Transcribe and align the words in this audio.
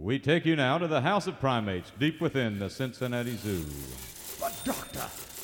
We 0.00 0.20
take 0.20 0.46
you 0.46 0.54
now 0.54 0.78
to 0.78 0.86
the 0.86 1.00
House 1.00 1.26
of 1.26 1.40
Primates, 1.40 1.90
deep 1.98 2.20
within 2.20 2.60
the 2.60 2.70
Cincinnati 2.70 3.36
Zoo. 3.36 3.64
But, 4.38 4.56
Doctor, 4.64 5.02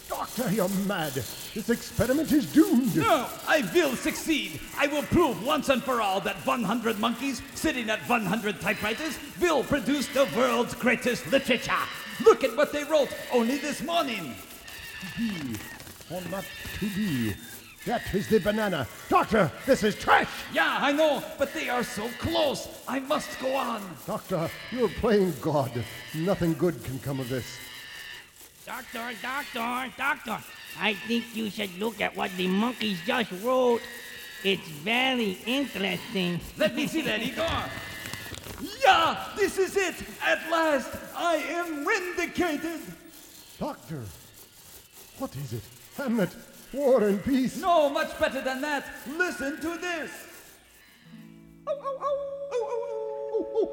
Doctor, 0.08 0.48
you're 0.52 0.68
mad. 0.86 1.12
This 1.12 1.68
experiment 1.68 2.30
is 2.30 2.52
doomed. 2.52 2.94
No, 2.94 3.26
I 3.48 3.68
will 3.74 3.96
succeed. 3.96 4.60
I 4.78 4.86
will 4.86 5.02
prove 5.02 5.44
once 5.44 5.70
and 5.70 5.82
for 5.82 6.00
all 6.00 6.20
that 6.20 6.36
100 6.46 7.00
monkeys 7.00 7.42
sitting 7.56 7.90
at 7.90 7.98
100 8.08 8.60
typewriters 8.60 9.18
will 9.40 9.64
produce 9.64 10.06
the 10.06 10.28
world's 10.36 10.74
greatest 10.76 11.26
literature. 11.32 11.72
Look 12.24 12.44
at 12.44 12.56
what 12.56 12.72
they 12.72 12.84
wrote 12.84 13.08
only 13.32 13.58
this 13.58 13.82
morning. 13.82 14.36
To 15.00 15.18
be, 15.18 15.58
or 16.14 16.22
not 16.30 16.44
to 16.78 16.86
be. 16.90 17.34
That 17.86 18.14
is 18.14 18.28
the 18.28 18.40
banana. 18.40 18.86
Doctor, 19.10 19.52
this 19.66 19.82
is 19.82 19.94
trash. 19.94 20.28
Yeah, 20.54 20.78
I 20.80 20.90
know, 20.92 21.22
but 21.38 21.52
they 21.52 21.68
are 21.68 21.84
so 21.84 22.08
close. 22.18 22.66
I 22.88 23.00
must 23.00 23.38
go 23.40 23.54
on. 23.54 23.82
Doctor, 24.06 24.48
you're 24.70 24.88
playing 24.88 25.34
God. 25.42 25.84
Nothing 26.14 26.54
good 26.54 26.82
can 26.82 26.98
come 27.00 27.20
of 27.20 27.28
this. 27.28 27.58
Doctor, 28.64 29.10
doctor, 29.20 29.92
doctor, 29.98 30.38
I 30.80 30.94
think 30.94 31.36
you 31.36 31.50
should 31.50 31.78
look 31.78 32.00
at 32.00 32.16
what 32.16 32.30
the 32.38 32.48
monkeys 32.48 32.98
just 33.06 33.30
wrote. 33.42 33.82
It's 34.42 34.66
very 34.66 35.38
interesting. 35.44 36.40
Let 36.56 36.74
me 36.74 36.86
see 36.86 37.02
that, 37.02 37.22
Igor. 37.22 37.44
Yeah, 38.82 39.28
this 39.36 39.58
is 39.58 39.76
it. 39.76 39.94
At 40.24 40.50
last, 40.50 40.90
I 41.16 41.36
am 41.36 41.84
vindicated. 41.84 42.80
Doctor, 43.58 44.02
what 45.18 45.34
is 45.36 45.54
it? 45.54 45.62
Hamlet, 45.96 46.30
war 46.74 47.04
and 47.04 47.24
peace. 47.24 47.56
No, 47.60 47.88
much 47.90 48.18
better 48.18 48.40
than 48.40 48.60
that. 48.62 48.84
Listen 49.06 49.60
to 49.60 49.78
this. 49.78 50.10
Oh, 51.66 51.72
oh, 51.72 51.98
oh, 52.02 52.18
oh, 52.52 52.68
oh, 52.72 52.90
oh, 53.34 53.48
oh. 53.56 53.70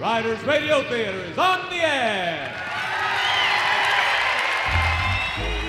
Riders 0.00 0.42
Radio 0.44 0.82
Theater 0.88 1.18
is 1.24 1.36
on 1.36 1.68
the 1.70 1.76
air. 1.76 2.54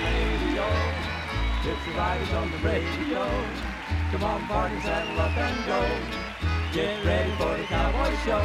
radio. 0.04 0.66
It's 1.64 1.84
the 1.84 1.92
riders 1.92 2.32
on 2.32 2.50
the 2.52 2.58
radio. 2.58 3.24
Come 4.12 4.24
on, 4.24 4.46
party, 4.46 4.80
saddle 4.80 5.20
up 5.20 5.36
and 5.36 5.66
go. 5.66 6.29
Get 6.72 7.04
ready 7.04 7.32
for 7.32 7.56
the 7.56 7.64
cowboy 7.64 8.14
show. 8.24 8.40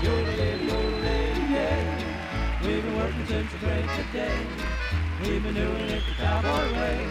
Yodelay, 0.00 0.60
yodelay, 0.60 1.50
yeah. 1.50 2.60
We've 2.62 2.84
been 2.84 2.96
working 2.96 3.26
since 3.26 3.50
the 3.50 3.58
break 3.58 3.84
of 3.84 4.12
day. 4.12 4.46
We've 5.20 5.42
been 5.42 5.54
doing 5.54 5.88
it 5.90 6.04
the 6.06 6.22
cowboy 6.22 6.72
way. 6.72 7.04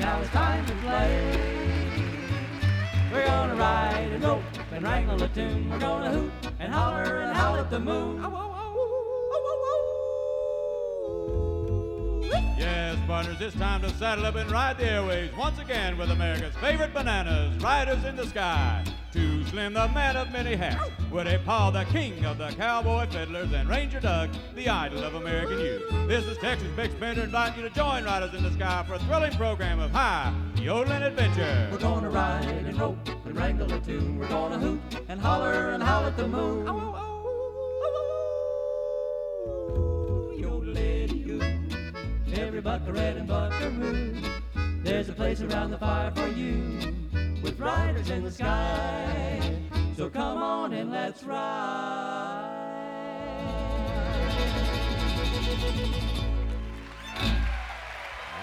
Now 0.00 0.18
it's 0.22 0.30
time 0.30 0.64
to 0.64 0.72
play. 0.76 2.00
We're 3.12 3.26
gonna 3.26 3.54
ride 3.56 4.08
and 4.10 4.24
rope 4.24 4.42
and 4.72 4.82
wrangle 4.82 5.22
a 5.22 5.28
tune. 5.28 5.68
We're 5.68 5.78
gonna 5.78 6.10
hoot 6.10 6.32
and 6.58 6.72
holler 6.72 7.20
and 7.20 7.36
howl 7.36 7.56
at 7.56 7.68
the 7.68 7.80
moon. 7.80 8.16
Yes, 12.56 12.96
partners, 13.06 13.36
it's 13.40 13.56
time 13.56 13.82
to 13.82 13.90
saddle 13.90 14.24
up 14.24 14.36
and 14.36 14.50
ride 14.50 14.78
the 14.78 14.90
airways 14.90 15.36
once 15.36 15.58
again 15.58 15.98
with 15.98 16.10
America's 16.10 16.54
favorite 16.56 16.94
bananas, 16.94 17.62
Riders 17.62 18.04
in 18.04 18.16
the 18.16 18.26
Sky. 18.26 18.84
Too 19.12 19.44
Slim, 19.46 19.72
the 19.72 19.88
man 19.88 20.16
of 20.16 20.30
many 20.30 20.54
hats, 20.54 20.88
Woody 21.10 21.36
Paul, 21.44 21.72
the 21.72 21.84
king 21.86 22.24
of 22.24 22.38
the 22.38 22.50
cowboy 22.50 23.08
fiddlers, 23.08 23.52
and 23.52 23.68
Ranger 23.68 23.98
Doug, 23.98 24.30
the 24.54 24.68
idol 24.68 25.02
of 25.02 25.16
American 25.16 25.58
youth. 25.58 25.82
This 26.06 26.24
is 26.26 26.38
Texas 26.38 26.68
Bix 26.76 26.98
Bender 27.00 27.22
inviting 27.22 27.60
you 27.60 27.68
to 27.68 27.74
join 27.74 28.04
Riders 28.04 28.32
in 28.34 28.44
the 28.44 28.52
Sky 28.52 28.84
for 28.86 28.94
a 28.94 28.98
thrilling 29.00 29.32
program 29.32 29.80
of 29.80 29.90
high 29.90 30.32
yodeling 30.54 31.02
adventure. 31.02 31.68
We're 31.72 31.78
gonna 31.78 32.08
ride 32.08 32.44
and 32.44 32.78
rope 32.78 33.08
and 33.24 33.36
wrangle 33.36 33.72
a 33.72 33.80
tune. 33.80 34.16
We're 34.16 34.28
gonna 34.28 34.58
hoot 34.58 34.80
and 35.08 35.20
holler 35.20 35.70
and 35.70 35.82
howl 35.82 36.04
at 36.04 36.16
the 36.16 36.28
moon. 36.28 36.66
Yodelay-doo. 40.40 41.42
Every 42.40 42.60
buckaroo 42.60 42.98
and 42.98 43.26
buckaroo. 43.26 44.22
There's 44.84 45.08
a 45.08 45.12
place 45.12 45.40
around 45.40 45.72
the 45.72 45.78
fire 45.78 46.12
for 46.12 46.28
you 46.28 46.78
with 46.78 46.99
riders 47.60 48.10
in 48.10 48.24
the 48.24 48.30
sky. 48.30 49.58
So 49.96 50.08
come 50.08 50.38
on 50.38 50.72
and 50.72 50.90
let's 50.90 51.22
ride. 51.22 52.56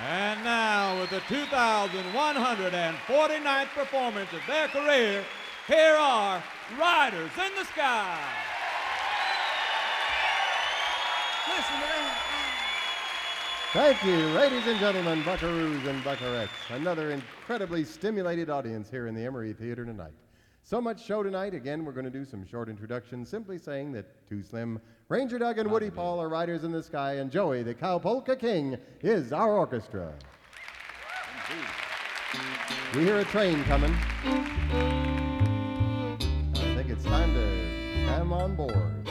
And 0.07 0.43
now, 0.43 1.01
with 1.01 1.09
the 1.09 1.21
2,149th 1.21 3.73
performance 3.73 4.31
of 4.31 4.41
their 4.47 4.67
career, 4.69 5.25
here 5.67 5.95
are 5.95 6.43
Riders 6.79 7.31
in 7.35 7.55
the 7.57 7.65
Sky. 7.65 8.19
Listen 11.47 11.75
to 11.75 11.81
that. 11.81 12.26
Thank 13.77 14.03
you, 14.03 14.17
ladies 14.29 14.65
and 14.65 14.79
gentlemen, 14.79 15.21
buckaroos 15.21 15.85
and 15.85 16.03
buckarettes. 16.03 16.49
Another 16.71 17.11
incredibly 17.11 17.83
stimulated 17.83 18.49
audience 18.49 18.89
here 18.89 19.05
in 19.05 19.13
the 19.13 19.23
Emery 19.23 19.53
Theater 19.53 19.85
tonight. 19.85 20.15
So 20.63 20.81
much 20.81 21.05
show 21.05 21.21
tonight. 21.21 21.53
Again, 21.53 21.85
we're 21.85 21.91
going 21.91 22.03
to 22.03 22.09
do 22.09 22.25
some 22.25 22.43
short 22.43 22.69
introductions, 22.69 23.29
simply 23.29 23.59
saying 23.59 23.91
that 23.91 24.27
Too 24.27 24.41
Slim, 24.41 24.81
Ranger 25.09 25.37
Doug, 25.37 25.59
and 25.59 25.69
Woody 25.69 25.91
Paul 25.91 26.19
are 26.19 26.27
riders 26.27 26.63
in 26.63 26.71
the 26.71 26.81
sky, 26.81 27.17
and 27.17 27.29
Joey, 27.29 27.61
the 27.61 27.75
cow 27.75 27.99
polka 27.99 28.35
king, 28.35 28.77
is 29.01 29.31
our 29.31 29.55
orchestra. 29.55 30.11
We 32.95 33.01
hear 33.01 33.19
a 33.19 33.25
train 33.25 33.63
coming. 33.65 33.95
I 34.23 36.17
think 36.55 36.89
it's 36.89 37.03
time 37.03 37.31
to 37.35 38.05
come 38.07 38.33
on 38.33 38.55
board. 38.55 39.07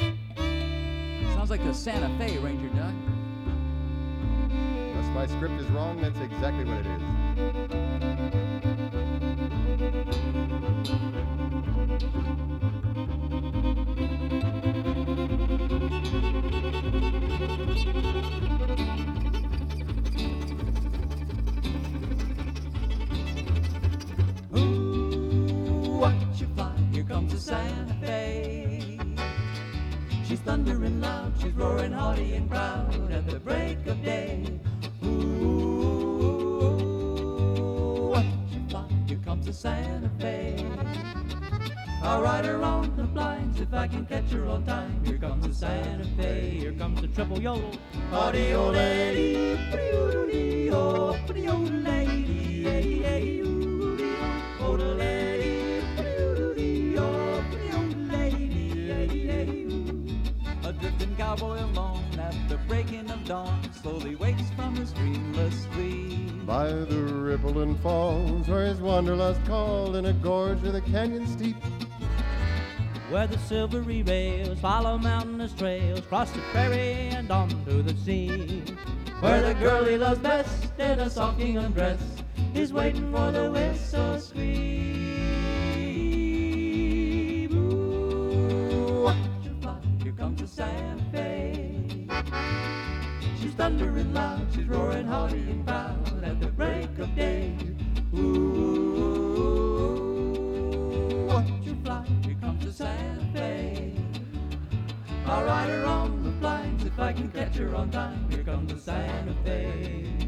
Sounds 1.35 1.51
like 1.51 1.63
the 1.63 1.73
Santa 1.73 2.09
Fe, 2.19 2.39
Ranger 2.39 2.69
Doug. 2.71 3.16
My 5.17 5.27
script 5.27 5.59
is 5.59 5.67
wrong, 5.69 5.99
that's 6.03 6.21
exactly 6.21 6.65
what 6.67 6.77
it 6.77 6.87
is. 6.87 7.03
Ooh, 24.55 25.99
watch 25.99 26.15
you 26.35 26.47
fly, 26.55 26.77
here 26.93 27.05
comes 27.05 27.33
the 27.33 27.39
Santa 27.39 27.95
Fe. 27.95 28.99
She's 30.27 30.41
thundering 30.41 31.01
loud, 31.01 31.33
she's 31.41 31.55
roaring 31.55 31.93
haughty 31.93 32.35
and 32.35 32.51
proud 32.51 32.86
I'll 42.07 42.23
ride 42.23 42.45
her 42.45 42.63
on 42.63 42.95
the 42.97 43.03
blinds 43.03 43.61
if 43.61 43.75
I 43.75 43.89
can 43.89 44.07
catch 44.07 44.31
her 44.31 44.47
on 44.47 44.65
time. 44.65 45.05
Here 45.05 45.19
comes 45.19 45.45
the 45.45 45.53
Santa 45.53 46.05
Fe, 46.17 46.57
here 46.57 46.73
comes 46.73 47.01
the 47.01 47.09
triple 47.09 47.43
yodel. 47.43 47.73
Old 48.13 48.35
lady, 48.35 49.59
pretty 49.73 49.97
old 49.97 51.17
pretty 51.27 51.49
old 51.49 51.73
lady, 51.83 52.65
old 54.61 54.81
lady, 54.81 55.83
pretty 55.97 56.97
old 57.75 58.09
lady. 58.09 58.57
A 60.65 60.73
drifting 60.73 61.17
cowboy 61.17 61.65
alone 61.65 62.05
at 62.21 62.35
the 62.49 62.57
breaking 62.69 63.11
of 63.11 63.25
dawn 63.25 63.61
slowly 63.83 64.15
wakes 64.15 64.49
from 64.55 64.77
his 64.77 64.93
dreamless 64.93 65.67
sleep. 65.75 66.47
By 66.47 66.69
the 66.69 67.03
rippling 67.03 67.75
falls 67.79 68.47
where 68.47 68.67
his 68.67 68.81
wanderlust 68.81 69.45
called 69.45 69.97
in 69.97 70.07
a 70.07 70.13
gorge 70.13 70.63
of 70.63 70.73
the 70.73 70.81
canyon 70.83 71.27
steep. 71.27 71.57
Where 73.11 73.27
the 73.27 73.39
silvery 73.39 74.03
rails 74.03 74.59
follow 74.59 74.99
mountainous 74.99 75.53
trails, 75.55 76.01
cross 76.01 76.31
the 76.33 76.41
prairie 76.53 77.09
and 77.13 77.31
on 77.31 77.49
to 77.65 77.83
the 77.83 77.95
sea. 78.05 78.63
Where 79.21 79.43
the 79.43 79.55
girl 79.55 79.85
he 79.85 79.97
loves 79.97 80.19
best 80.19 80.73
in 80.79 80.99
a 80.99 81.09
soft 81.09 81.39
gingham 81.39 81.73
dress 81.73 82.01
is 82.55 82.73
waiting 82.73 83.13
for 83.13 83.31
the 83.31 83.51
whistle 83.51 84.19
scream. 84.19 85.07
Ooh, 87.55 89.05
watch 89.05 89.17
here 90.03 90.13
comes 90.13 90.41
the 90.41 90.49
Santa 90.49 91.03
Fe. 91.13 92.09
She's 93.41 93.55
thundering 93.55 94.13
loud, 94.13 94.47
she's 94.55 94.67
roaring 94.67 95.07
haughty 95.07 95.39
and 95.39 95.65
proud 95.65 96.25
at 96.25 96.41
the 96.41 96.49
break 96.49 96.99
of 96.99 97.15
day. 97.15 97.57
Ooh, 98.15 99.16
can 107.17 107.31
catch 107.31 107.57
her 107.57 107.75
on 107.75 107.91
time. 107.91 108.31
Here 108.31 108.45
comes 108.45 108.73
the 108.73 108.79
Santa 108.79 109.35
Fe. 109.43 110.26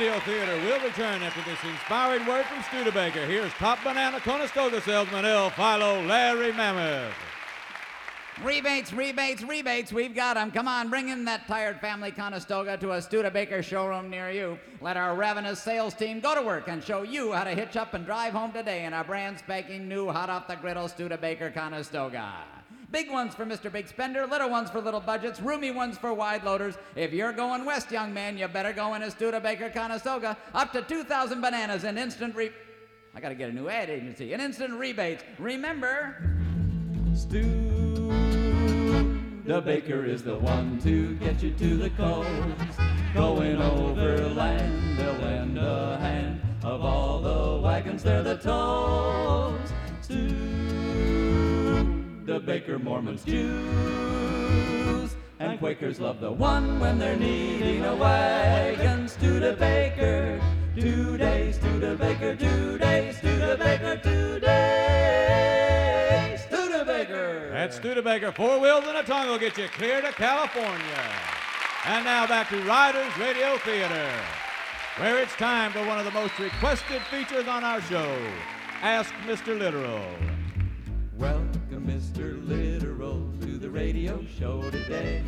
Radio 0.00 0.18
Theater 0.20 0.56
will 0.64 0.80
return 0.80 1.22
after 1.22 1.42
this 1.42 1.62
inspiring 1.62 2.26
word 2.26 2.46
from 2.46 2.62
Studebaker. 2.62 3.26
Here's 3.26 3.52
top 3.52 3.84
banana 3.84 4.18
Conestoga 4.18 4.80
salesman 4.80 5.26
El 5.26 5.50
Philo 5.50 6.00
Larry 6.06 6.54
Mammoth. 6.54 7.12
Rebates, 8.42 8.94
rebates, 8.94 9.42
rebates, 9.42 9.92
we've 9.92 10.14
got 10.14 10.38
'em. 10.38 10.52
Come 10.52 10.68
on, 10.68 10.88
bring 10.88 11.10
in 11.10 11.26
that 11.26 11.46
tired 11.46 11.82
family 11.82 12.12
Conestoga 12.12 12.78
to 12.78 12.92
a 12.92 13.02
Studebaker 13.02 13.62
showroom 13.62 14.08
near 14.08 14.30
you. 14.30 14.58
Let 14.80 14.96
our 14.96 15.14
ravenous 15.14 15.60
sales 15.60 15.92
team 15.92 16.20
go 16.20 16.34
to 16.34 16.40
work 16.40 16.68
and 16.68 16.82
show 16.82 17.02
you 17.02 17.34
how 17.34 17.44
to 17.44 17.50
hitch 17.50 17.76
up 17.76 17.92
and 17.92 18.06
drive 18.06 18.32
home 18.32 18.52
today 18.52 18.86
in 18.86 18.94
our 18.94 19.04
brand 19.04 19.38
spanking 19.38 19.86
new 19.86 20.08
hot 20.08 20.30
off 20.30 20.48
the 20.48 20.56
griddle 20.56 20.88
Studebaker 20.88 21.50
Conestoga. 21.50 22.59
Big 22.90 23.08
ones 23.08 23.36
for 23.36 23.46
Mr. 23.46 23.70
Big 23.70 23.86
Spender, 23.86 24.26
little 24.26 24.50
ones 24.50 24.68
for 24.68 24.80
little 24.80 25.00
budgets, 25.00 25.40
roomy 25.40 25.70
ones 25.70 25.96
for 25.96 26.12
wide 26.12 26.42
loaders. 26.42 26.76
If 26.96 27.12
you're 27.12 27.32
going 27.32 27.64
west, 27.64 27.92
young 27.92 28.12
man, 28.12 28.36
you 28.36 28.48
better 28.48 28.72
go 28.72 28.94
in 28.94 29.02
a 29.02 29.10
Studebaker 29.10 29.70
Conestoga. 29.70 30.36
Up 30.54 30.72
to 30.72 30.82
2,000 30.82 31.40
bananas 31.40 31.84
and 31.84 31.96
instant 31.96 32.34
re... 32.34 32.50
I 33.14 33.20
gotta 33.20 33.36
get 33.36 33.50
a 33.50 33.52
new 33.52 33.68
ad 33.68 33.90
agency. 33.90 34.32
In 34.32 34.40
instant 34.40 34.74
rebates. 34.74 35.22
Remember... 35.38 36.16
The 39.44 39.60
baker 39.60 40.04
is 40.04 40.22
the 40.22 40.38
one 40.38 40.80
to 40.80 41.14
get 41.16 41.42
you 41.42 41.52
to 41.52 41.76
the 41.76 41.90
coast. 41.90 42.28
Going 43.14 43.60
overland, 43.60 44.98
they'll 44.98 45.12
lend 45.14 45.58
a 45.58 45.96
hand. 45.98 46.40
Of 46.62 46.84
all 46.84 47.20
the 47.20 47.60
wagons, 47.60 48.02
they're 48.02 48.22
the 48.22 48.36
toes. 48.36 49.72
The 52.30 52.38
baker, 52.38 52.78
Mormons, 52.78 53.24
Jews, 53.24 55.16
and 55.40 55.58
Quakers 55.58 55.98
love 55.98 56.20
the 56.20 56.30
one 56.30 56.78
when 56.78 56.96
they're 56.96 57.16
needing 57.16 57.84
a 57.84 57.96
wagon. 57.96 59.06
the 59.06 59.56
baker, 59.58 60.40
two 60.76 61.18
days 61.18 61.58
to 61.58 61.68
the 61.80 61.96
baker, 61.96 62.36
two 62.36 62.78
days 62.78 63.18
to 63.18 63.26
the 63.26 63.56
baker, 63.58 63.96
two 63.96 64.38
days 64.38 65.20
to 66.50 66.78
the 66.78 66.84
baker. 66.84 67.50
At 67.52 67.74
Studebaker, 67.74 68.30
four 68.30 68.60
wheels 68.60 68.84
and 68.86 68.98
a 68.98 69.02
tongue 69.02 69.26
will 69.26 69.36
get 69.36 69.58
you 69.58 69.66
clear 69.66 70.00
to 70.00 70.12
California. 70.12 71.02
And 71.84 72.04
now 72.04 72.28
back 72.28 72.48
to 72.50 72.62
Riders 72.62 73.18
Radio 73.18 73.56
Theater, 73.56 74.08
where 74.98 75.20
it's 75.20 75.34
time 75.34 75.72
for 75.72 75.84
one 75.84 75.98
of 75.98 76.04
the 76.04 76.12
most 76.12 76.38
requested 76.38 77.02
features 77.10 77.48
on 77.48 77.64
our 77.64 77.82
show 77.82 78.16
Ask 78.82 79.12
Mr. 79.26 79.58
Literal. 79.58 80.06
Welcome, 81.20 81.49
radio 84.10 84.26
show 84.38 84.70
today. 84.70 85.22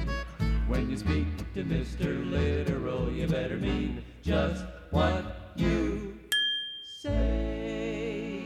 When 0.67 0.91
you 0.91 0.97
speak 0.97 1.27
to 1.55 1.63
Mr. 1.65 2.29
Literal, 2.31 3.11
you 3.13 3.27
better 3.27 3.57
mean 3.57 4.03
just 4.23 4.65
what 4.91 5.53
you 5.57 6.19
say. 6.83 8.41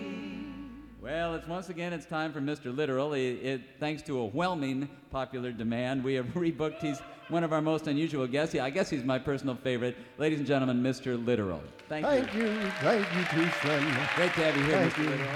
Well, 1.01 1.35
it's 1.37 1.47
once 1.47 1.69
again 1.69 1.93
it's 1.93 2.07
time 2.07 2.33
for 2.33 2.41
Mr. 2.41 2.75
Literal. 2.77 3.13
It, 3.15 3.21
it- 3.21 3.61
thanks 3.81 4.03
to 4.05 4.19
a 4.21 4.27
whelming 4.27 4.89
popular 5.11 5.53
demand, 5.53 6.03
we 6.05 6.15
have 6.15 6.27
rebooked. 6.35 6.81
He's 6.81 6.99
one 7.29 7.45
of 7.45 7.53
our 7.53 7.63
most 7.63 7.87
unusual 7.87 8.27
guests. 8.27 8.55
Yeah, 8.55 8.65
I 8.65 8.71
guess 8.71 8.91
he's 8.91 9.05
my 9.05 9.19
personal 9.19 9.55
favorite. 9.57 9.97
Ladies 10.19 10.39
and 10.39 10.47
gentlemen, 10.47 10.83
Mr. 10.83 11.25
Literal. 11.25 11.63
Thank, 11.89 12.05
Thank 12.07 12.35
you, 12.35 12.61
thank 12.81 13.07
you, 13.15 13.25
too, 13.45 13.49
Slim. 13.63 13.83
Great 14.17 14.33
to 14.35 14.45
have 14.45 14.57
you 14.57 14.65
here, 14.65 14.79
Thank 14.79 14.93
Mr. 14.95 15.05
you. 15.05 15.11
Literal. 15.11 15.31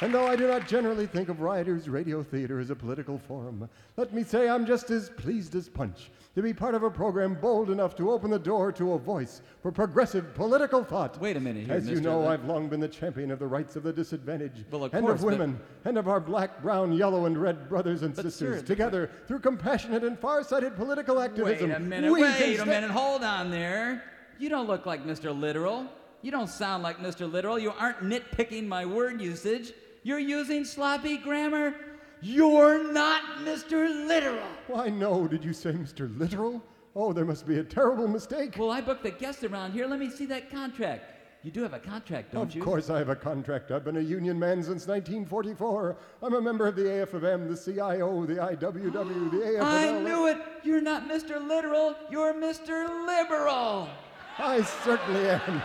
And 0.00 0.14
though 0.14 0.26
I 0.28 0.36
do 0.36 0.46
not 0.46 0.68
generally 0.68 1.06
think 1.08 1.28
of 1.28 1.40
Riders 1.40 1.88
Radio 1.88 2.22
Theater 2.22 2.60
as 2.60 2.70
a 2.70 2.76
political 2.76 3.18
forum, 3.18 3.68
let 3.96 4.14
me 4.14 4.22
say 4.22 4.48
I'm 4.48 4.64
just 4.64 4.90
as 4.92 5.10
pleased 5.10 5.56
as 5.56 5.68
Punch 5.68 6.12
to 6.36 6.42
be 6.42 6.54
part 6.54 6.76
of 6.76 6.84
a 6.84 6.90
program 6.90 7.34
bold 7.34 7.68
enough 7.68 7.96
to 7.96 8.12
open 8.12 8.30
the 8.30 8.38
door 8.38 8.70
to 8.70 8.92
a 8.92 8.98
voice 8.98 9.42
for 9.60 9.72
progressive 9.72 10.34
political 10.36 10.84
thought. 10.84 11.20
Wait 11.20 11.36
a 11.36 11.40
minute 11.40 11.66
here, 11.66 11.74
As 11.74 11.88
you 11.88 11.96
Mr. 11.96 12.02
know, 12.02 12.20
Lit- 12.20 12.28
I've 12.30 12.44
long 12.44 12.68
been 12.68 12.78
the 12.78 12.86
champion 12.86 13.32
of 13.32 13.40
the 13.40 13.46
rights 13.48 13.74
of 13.74 13.82
the 13.82 13.92
disadvantaged 13.92 14.66
Well, 14.70 14.84
of 14.84 14.94
and 14.94 15.04
course, 15.04 15.16
of 15.18 15.26
but- 15.26 15.32
women 15.32 15.58
and 15.84 15.98
of 15.98 16.06
our 16.06 16.20
black, 16.20 16.62
brown, 16.62 16.92
yellow, 16.92 17.26
and 17.26 17.36
red 17.36 17.68
brothers 17.68 18.02
and 18.02 18.14
But, 18.14 18.26
sisters 18.26 18.60
sir, 18.60 18.64
together 18.66 19.10
through 19.26 19.40
compassionate 19.40 20.04
and 20.04 20.16
far-sighted 20.16 20.76
political 20.76 21.18
activism, 21.20 21.70
Wait 21.70 21.76
a 21.76 21.80
minute, 21.80 22.12
we 22.12 22.20
can 22.20 22.40
wait 22.40 22.60
a 22.60 22.66
minute, 22.66 22.90
hold 22.92 23.24
on 23.24 23.50
there. 23.50 24.04
You 24.38 24.48
don't 24.48 24.68
look 24.68 24.86
like 24.86 25.04
Mr. 25.04 25.36
Literal. 25.36 25.86
You 26.22 26.30
don't 26.30 26.48
sound 26.48 26.84
like 26.84 26.98
Mr. 26.98 27.30
Literal. 27.30 27.58
You 27.58 27.72
aren't 27.76 27.98
nitpicking 28.00 28.68
my 28.68 28.84
word 28.86 29.20
usage. 29.20 29.72
You're 30.08 30.18
using 30.18 30.64
sloppy 30.64 31.18
grammar. 31.18 31.74
You're 32.22 32.90
not 32.94 33.44
Mr. 33.44 34.08
Literal. 34.08 34.48
Why, 34.66 34.88
no, 34.88 35.28
did 35.28 35.44
you 35.44 35.52
say 35.52 35.72
Mr. 35.72 36.08
Literal? 36.18 36.62
Oh, 36.96 37.12
there 37.12 37.26
must 37.26 37.46
be 37.46 37.58
a 37.58 37.62
terrible 37.62 38.08
mistake. 38.08 38.56
Well, 38.56 38.70
I 38.70 38.80
booked 38.80 39.02
the 39.02 39.10
guests 39.10 39.44
around 39.44 39.72
here. 39.72 39.86
Let 39.86 40.00
me 40.00 40.08
see 40.08 40.24
that 40.24 40.50
contract. 40.50 41.12
You 41.42 41.50
do 41.50 41.62
have 41.62 41.74
a 41.74 41.78
contract, 41.78 42.32
don't 42.32 42.48
of 42.48 42.54
you? 42.54 42.62
Of 42.62 42.64
course, 42.66 42.88
I 42.88 42.96
have 42.96 43.10
a 43.10 43.16
contract. 43.16 43.70
I've 43.70 43.84
been 43.84 43.98
a 43.98 44.00
union 44.00 44.38
man 44.38 44.62
since 44.62 44.86
1944. 44.86 45.98
I'm 46.22 46.32
a 46.32 46.40
member 46.40 46.66
of 46.66 46.74
the 46.74 46.84
AFM, 46.84 47.46
the 47.46 47.72
CIO, 47.72 48.24
the 48.24 48.36
IWW, 48.36 49.30
the 49.30 49.36
AFL. 49.36 49.60
I 49.62 50.00
knew 50.00 50.26
it. 50.26 50.38
You're 50.64 50.80
not 50.80 51.06
Mr. 51.06 51.46
Literal. 51.46 51.94
You're 52.10 52.32
Mr. 52.32 52.88
Liberal. 53.06 53.90
I 54.38 54.62
certainly 54.62 55.28
am. 55.28 55.62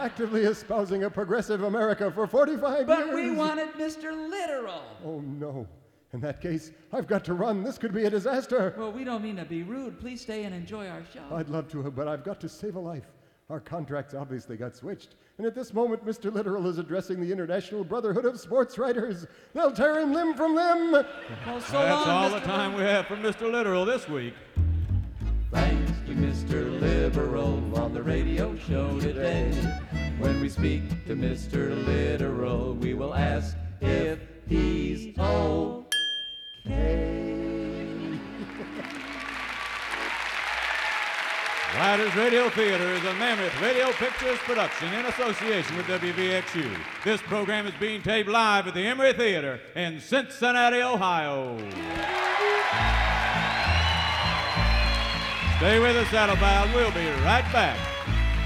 Actively 0.00 0.44
espousing 0.44 1.04
a 1.04 1.10
progressive 1.10 1.62
America 1.62 2.10
for 2.10 2.26
45 2.26 2.86
But 2.86 2.98
years. 2.98 3.08
But 3.10 3.14
we 3.14 3.30
wanted 3.32 3.68
Mr. 3.74 4.30
Literal. 4.30 4.82
Oh, 5.04 5.20
no. 5.20 5.68
In 6.14 6.20
that 6.20 6.40
case, 6.40 6.72
I've 6.90 7.06
got 7.06 7.22
to 7.26 7.34
run. 7.34 7.62
This 7.62 7.76
could 7.76 7.92
be 7.92 8.04
a 8.04 8.10
disaster. 8.10 8.74
Well, 8.78 8.92
we 8.92 9.04
don't 9.04 9.22
mean 9.22 9.36
to 9.36 9.44
be 9.44 9.62
rude. 9.62 10.00
Please 10.00 10.22
stay 10.22 10.44
and 10.44 10.54
enjoy 10.54 10.88
our 10.88 11.02
show. 11.12 11.22
I'd 11.36 11.50
love 11.50 11.68
to, 11.72 11.82
but 11.90 12.08
I've 12.08 12.24
got 12.24 12.40
to 12.40 12.48
save 12.48 12.76
a 12.76 12.80
life. 12.80 13.04
Our 13.50 13.60
contracts 13.60 14.14
obviously 14.14 14.56
got 14.56 14.74
switched. 14.74 15.16
And 15.36 15.46
at 15.46 15.54
this 15.54 15.74
moment, 15.74 16.06
Mr. 16.06 16.32
Literal 16.32 16.66
is 16.68 16.78
addressing 16.78 17.20
the 17.20 17.30
International 17.30 17.84
Brotherhood 17.84 18.24
of 18.24 18.40
Sports 18.40 18.78
Writers. 18.78 19.26
They'll 19.54 19.72
tear 19.72 20.00
him 20.00 20.14
limb 20.14 20.34
from 20.34 20.54
limb. 20.54 20.92
Well, 20.92 21.60
so 21.60 21.78
That's 21.78 22.06
long, 22.06 22.08
all 22.08 22.30
Mr. 22.30 22.40
the 22.40 22.46
time 22.46 22.74
we 22.74 22.82
have 22.82 23.06
for 23.06 23.16
Mr. 23.16 23.50
Literal 23.52 23.84
this 23.84 24.08
week. 24.08 24.34
Thanks 25.52 25.90
to 26.06 26.12
Mr. 26.14 26.80
Liberal 26.80 27.76
on 27.76 27.92
the 27.92 28.02
radio 28.02 28.56
show 28.56 29.00
today. 29.00 29.50
When 30.18 30.40
we 30.40 30.48
speak 30.48 30.88
to 31.06 31.16
Mr. 31.16 31.84
Literal, 31.86 32.74
we 32.74 32.94
will 32.94 33.14
ask 33.14 33.56
if 33.80 34.20
he's 34.48 35.18
okay. 35.18 35.90
Riders 41.76 42.14
Radio 42.14 42.48
Theater 42.50 42.92
is 42.92 43.04
a 43.04 43.14
Mammoth 43.14 43.60
Radio 43.60 43.90
Pictures 43.92 44.38
production 44.40 44.92
in 44.92 45.06
association 45.06 45.76
with 45.76 45.86
WVXU. 45.86 46.76
This 47.04 47.22
program 47.22 47.66
is 47.66 47.74
being 47.80 48.02
taped 48.02 48.28
live 48.28 48.68
at 48.68 48.74
the 48.74 48.86
Emery 48.86 49.14
Theater 49.14 49.60
in 49.74 49.98
Cincinnati, 49.98 50.82
Ohio. 50.82 51.58
Stay 55.60 55.78
with 55.78 55.94
us, 55.94 56.06
Saddlebound. 56.06 56.74
We'll 56.74 56.90
be 56.92 57.06
right 57.22 57.44
back. 57.52 57.76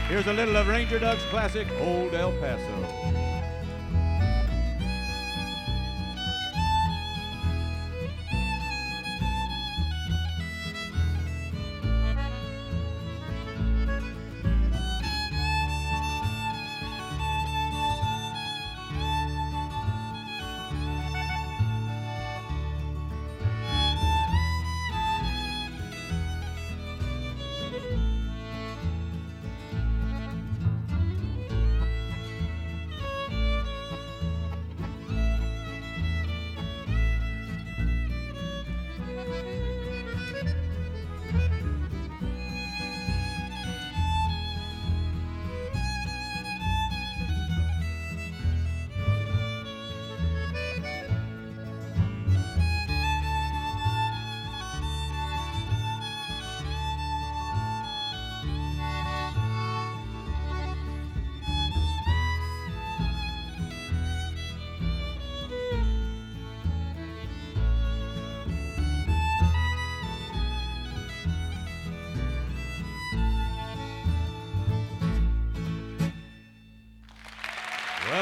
Here's 0.08 0.26
a 0.26 0.32
little 0.32 0.56
of 0.56 0.66
Ranger 0.66 0.98
Doug's 0.98 1.22
classic, 1.26 1.68
Old 1.78 2.12
El 2.12 2.32
Paso. 2.40 3.13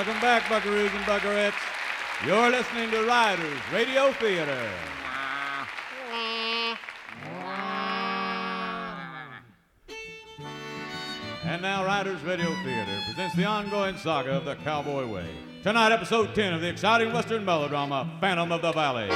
Welcome 0.05 0.21
back, 0.21 0.43
buckaroos 0.47 0.93
and 0.97 1.05
buckarettes. 1.07 1.55
You're 2.27 2.51
listening 2.51 2.91
to 2.91 3.05
Riders 3.05 3.61
Radio 3.73 4.11
Theater. 4.15 4.69
And 11.45 11.63
now, 11.63 11.85
Riders 11.85 12.21
Radio 12.25 12.53
Theater 12.65 13.01
presents 13.07 13.37
the 13.37 13.45
ongoing 13.45 13.97
saga 13.97 14.33
of 14.33 14.45
the 14.45 14.57
Cowboy 14.57 15.07
Way. 15.07 15.29
Tonight, 15.63 15.93
episode 15.93 16.35
10 16.35 16.55
of 16.55 16.61
the 16.61 16.69
exciting 16.69 17.13
Western 17.13 17.45
melodrama, 17.45 18.11
Phantom 18.21 18.51
of 18.51 18.61
the 18.61 18.73
Valley. 18.73 19.09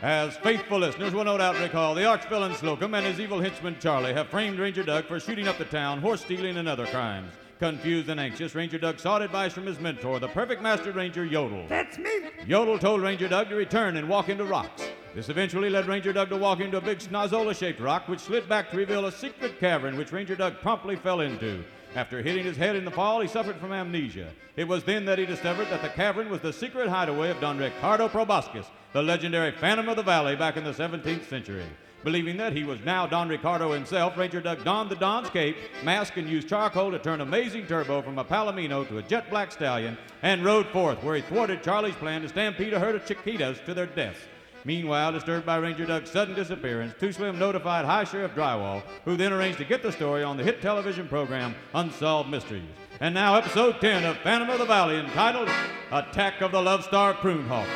As 0.00 0.34
faithful 0.38 0.78
listeners 0.78 1.12
will 1.12 1.24
no 1.24 1.36
doubt 1.36 1.60
recall, 1.60 1.94
the 1.94 2.06
arch 2.06 2.24
villain 2.24 2.54
Slocum 2.54 2.94
and 2.94 3.04
his 3.04 3.20
evil 3.20 3.38
henchman 3.38 3.76
Charlie 3.80 4.14
have 4.14 4.28
framed 4.28 4.58
Ranger 4.58 4.82
Doug 4.82 5.04
for 5.04 5.20
shooting 5.20 5.46
up 5.46 5.58
the 5.58 5.66
town, 5.66 6.00
horse 6.00 6.22
stealing, 6.22 6.56
and 6.56 6.66
other 6.66 6.86
crimes. 6.86 7.34
Confused 7.62 8.08
and 8.08 8.18
anxious, 8.18 8.56
Ranger 8.56 8.76
Doug 8.76 8.98
sought 8.98 9.22
advice 9.22 9.52
from 9.52 9.66
his 9.66 9.78
mentor, 9.78 10.18
the 10.18 10.26
perfect 10.26 10.62
master 10.62 10.90
ranger 10.90 11.24
Yodel. 11.24 11.64
That's 11.68 11.96
me. 11.96 12.10
Yodel 12.44 12.76
told 12.76 13.02
Ranger 13.02 13.28
Doug 13.28 13.50
to 13.50 13.54
return 13.54 13.96
and 13.96 14.08
walk 14.08 14.28
into 14.28 14.44
rocks. 14.44 14.82
This 15.14 15.28
eventually 15.28 15.70
led 15.70 15.86
Ranger 15.86 16.12
Doug 16.12 16.28
to 16.30 16.36
walk 16.36 16.58
into 16.58 16.78
a 16.78 16.80
big 16.80 16.98
snozola 16.98 17.56
shaped 17.56 17.78
rock, 17.78 18.08
which 18.08 18.18
slid 18.18 18.48
back 18.48 18.72
to 18.72 18.76
reveal 18.76 19.06
a 19.06 19.12
secret 19.12 19.60
cavern, 19.60 19.96
which 19.96 20.10
Ranger 20.10 20.34
Doug 20.34 20.54
promptly 20.60 20.96
fell 20.96 21.20
into. 21.20 21.62
After 21.94 22.20
hitting 22.20 22.42
his 22.42 22.56
head 22.56 22.74
in 22.74 22.84
the 22.84 22.90
fall, 22.90 23.20
he 23.20 23.28
suffered 23.28 23.58
from 23.58 23.72
amnesia. 23.72 24.32
It 24.56 24.66
was 24.66 24.82
then 24.82 25.04
that 25.04 25.20
he 25.20 25.24
discovered 25.24 25.68
that 25.70 25.82
the 25.82 25.88
cavern 25.90 26.30
was 26.30 26.40
the 26.40 26.52
secret 26.52 26.88
hideaway 26.88 27.30
of 27.30 27.40
Don 27.40 27.58
Ricardo 27.58 28.08
Proboscis, 28.08 28.66
the 28.92 29.04
legendary 29.04 29.52
Phantom 29.52 29.88
of 29.88 29.94
the 29.94 30.02
Valley 30.02 30.34
back 30.34 30.56
in 30.56 30.64
the 30.64 30.72
17th 30.72 31.28
century. 31.28 31.66
Believing 32.04 32.36
that 32.38 32.52
he 32.52 32.64
was 32.64 32.80
now 32.84 33.06
Don 33.06 33.28
Ricardo 33.28 33.72
himself, 33.72 34.16
Ranger 34.16 34.40
Doug 34.40 34.64
donned 34.64 34.90
the 34.90 34.96
Don's 34.96 35.30
cape, 35.30 35.56
mask, 35.84 36.16
and 36.16 36.28
used 36.28 36.48
charcoal 36.48 36.90
to 36.90 36.98
turn 36.98 37.20
Amazing 37.20 37.66
Turbo 37.66 38.02
from 38.02 38.18
a 38.18 38.24
Palomino 38.24 38.86
to 38.88 38.98
a 38.98 39.02
jet 39.02 39.30
black 39.30 39.52
stallion 39.52 39.96
and 40.22 40.44
rode 40.44 40.66
forth, 40.68 41.02
where 41.02 41.14
he 41.14 41.22
thwarted 41.22 41.62
Charlie's 41.62 41.94
plan 41.94 42.22
to 42.22 42.28
stampede 42.28 42.72
a 42.72 42.80
herd 42.80 42.96
of 42.96 43.04
Chiquitas 43.04 43.64
to 43.66 43.74
their 43.74 43.86
deaths. 43.86 44.18
Meanwhile, 44.64 45.12
disturbed 45.12 45.44
by 45.44 45.56
Ranger 45.56 45.86
Doug's 45.86 46.10
sudden 46.10 46.34
disappearance, 46.34 46.94
Too 46.98 47.12
Slim 47.12 47.38
notified 47.38 47.84
High 47.84 48.04
Sheriff 48.04 48.32
Drywall, 48.32 48.82
who 49.04 49.16
then 49.16 49.32
arranged 49.32 49.58
to 49.58 49.64
get 49.64 49.82
the 49.82 49.90
story 49.90 50.22
on 50.22 50.36
the 50.36 50.44
hit 50.44 50.62
television 50.62 51.08
program 51.08 51.54
Unsolved 51.74 52.30
Mysteries. 52.30 52.62
And 53.00 53.14
now, 53.14 53.34
episode 53.34 53.80
10 53.80 54.04
of 54.04 54.18
Phantom 54.18 54.50
of 54.50 54.58
the 54.58 54.64
Valley, 54.64 54.98
entitled 54.98 55.48
Attack 55.90 56.40
of 56.40 56.52
the 56.52 56.62
Love 56.62 56.84
Star 56.84 57.14
Prune 57.14 57.46
Hawks. 57.46 57.70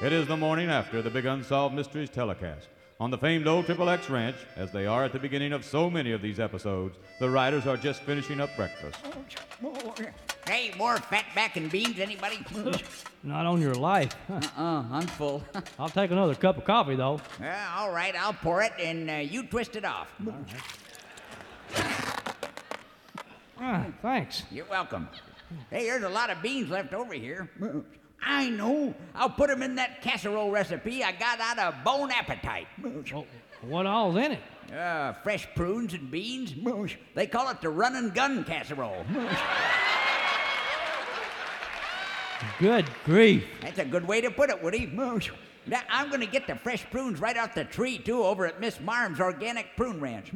It 0.00 0.12
is 0.12 0.26
the 0.28 0.36
morning 0.36 0.68
after 0.70 1.02
the 1.02 1.10
big 1.10 1.26
Unsolved 1.26 1.74
Mysteries 1.74 2.08
telecast. 2.10 2.68
On 3.00 3.10
the 3.10 3.18
famed 3.18 3.46
old 3.46 3.66
Triple 3.66 3.88
X 3.88 4.08
Ranch, 4.10 4.36
as 4.56 4.72
they 4.72 4.86
are 4.86 5.04
at 5.04 5.12
the 5.12 5.18
beginning 5.18 5.52
of 5.52 5.64
so 5.64 5.88
many 5.90 6.12
of 6.12 6.22
these 6.22 6.38
episodes, 6.40 6.96
the 7.20 7.28
riders 7.28 7.66
are 7.66 7.76
just 7.76 8.02
finishing 8.02 8.40
up 8.40 8.54
breakfast. 8.56 8.96
Hey, 10.46 10.72
more 10.76 10.96
fatback 10.96 11.56
and 11.56 11.70
beans, 11.70 11.98
anybody? 11.98 12.38
Not 13.22 13.46
on 13.46 13.60
your 13.60 13.74
life. 13.74 14.14
uh, 14.30 14.40
I'm 14.90 15.06
full. 15.06 15.42
I'll 15.78 15.88
take 15.88 16.10
another 16.10 16.34
cup 16.34 16.58
of 16.58 16.64
coffee, 16.64 16.96
though. 16.96 17.20
Yeah, 17.40 17.74
all 17.76 17.92
right, 17.92 18.14
I'll 18.16 18.32
pour 18.32 18.62
it 18.62 18.72
and 18.80 19.10
uh, 19.10 19.14
you 19.14 19.44
twist 19.44 19.76
it 19.76 19.84
off. 19.84 20.08
Ah, 23.60 23.86
thanks. 24.02 24.44
You're 24.50 24.66
welcome. 24.66 25.08
Hey, 25.70 25.84
there's 25.86 26.04
a 26.04 26.08
lot 26.08 26.30
of 26.30 26.40
beans 26.42 26.70
left 26.70 26.94
over 26.94 27.14
here. 27.14 27.50
I 28.22 28.50
know. 28.50 28.94
I'll 29.14 29.30
put 29.30 29.50
'em 29.50 29.62
in 29.62 29.76
that 29.76 30.02
casserole 30.02 30.50
recipe 30.50 31.04
I 31.04 31.12
got 31.12 31.40
out 31.40 31.58
of 31.58 31.84
Bone 31.84 32.10
Appetite. 32.10 32.66
Well, 32.82 33.26
what 33.62 33.86
all's 33.86 34.16
in 34.16 34.32
it? 34.32 34.40
Uh, 34.72 35.14
fresh 35.22 35.48
prunes 35.54 35.94
and 35.94 36.10
beans. 36.10 36.54
They 37.14 37.26
call 37.26 37.48
it 37.48 37.60
the 37.60 37.70
run 37.70 37.96
and 37.96 38.14
gun 38.14 38.44
casserole. 38.44 39.04
Good 42.58 42.86
grief. 43.04 43.44
That's 43.60 43.78
a 43.78 43.84
good 43.84 44.06
way 44.06 44.20
to 44.20 44.30
put 44.30 44.50
it, 44.50 44.62
Woody. 44.62 44.86
Now, 45.66 45.80
I'm 45.90 46.08
going 46.08 46.20
to 46.20 46.26
get 46.26 46.46
the 46.46 46.54
fresh 46.54 46.88
prunes 46.90 47.20
right 47.20 47.36
off 47.36 47.54
the 47.54 47.64
tree, 47.64 47.98
too, 47.98 48.22
over 48.22 48.46
at 48.46 48.60
Miss 48.60 48.80
Marm's 48.80 49.20
Organic 49.20 49.76
Prune 49.76 50.00
Ranch. 50.00 50.32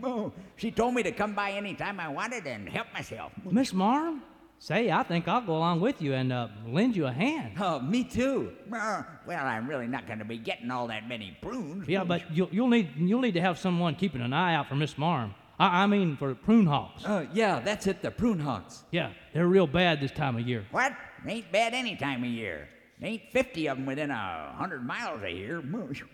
She 0.56 0.70
told 0.70 0.94
me 0.94 1.02
to 1.04 1.12
come 1.12 1.34
by 1.34 1.52
anytime 1.52 2.00
I 2.00 2.08
wanted 2.08 2.46
and 2.46 2.68
help 2.68 2.88
myself. 2.92 3.32
Miss 3.50 3.72
Marm? 3.72 4.22
Say, 4.62 4.92
I 4.92 5.02
think 5.02 5.26
I'll 5.26 5.40
go 5.40 5.56
along 5.56 5.80
with 5.80 6.00
you 6.00 6.14
and 6.14 6.32
uh, 6.32 6.46
lend 6.64 6.94
you 6.94 7.06
a 7.06 7.10
hand. 7.10 7.54
Oh, 7.58 7.80
me 7.80 8.04
too. 8.04 8.52
Well, 8.70 9.04
I'm 9.26 9.68
really 9.68 9.88
not 9.88 10.06
going 10.06 10.20
to 10.20 10.24
be 10.24 10.38
getting 10.38 10.70
all 10.70 10.86
that 10.86 11.08
many 11.08 11.36
prunes. 11.42 11.88
Yeah, 11.88 12.04
but 12.04 12.30
you'll, 12.32 12.48
you'll 12.52 12.68
need 12.68 12.90
you'll 12.96 13.22
need 13.22 13.34
to 13.34 13.40
have 13.40 13.58
someone 13.58 13.96
keeping 13.96 14.20
an 14.20 14.32
eye 14.32 14.54
out 14.54 14.68
for 14.68 14.76
Miss 14.76 14.96
Marm. 14.96 15.34
I, 15.58 15.82
I 15.82 15.86
mean, 15.88 16.16
for 16.16 16.32
prune 16.36 16.66
hawks. 16.66 17.02
Oh, 17.04 17.26
yeah, 17.34 17.58
that's 17.58 17.88
it, 17.88 18.02
the 18.02 18.12
prune 18.12 18.38
hawks. 18.38 18.84
Yeah, 18.92 19.10
they're 19.34 19.48
real 19.48 19.66
bad 19.66 20.00
this 20.00 20.12
time 20.12 20.36
of 20.36 20.46
year. 20.46 20.64
What? 20.70 20.92
Ain't 21.26 21.50
bad 21.50 21.74
any 21.74 21.96
time 21.96 22.22
of 22.22 22.30
year. 22.30 22.68
Ain't 23.02 23.32
50 23.32 23.68
of 23.68 23.78
them 23.78 23.86
within 23.86 24.12
a 24.12 24.54
hundred 24.56 24.86
miles 24.86 25.24
of 25.24 25.28
here. 25.28 25.60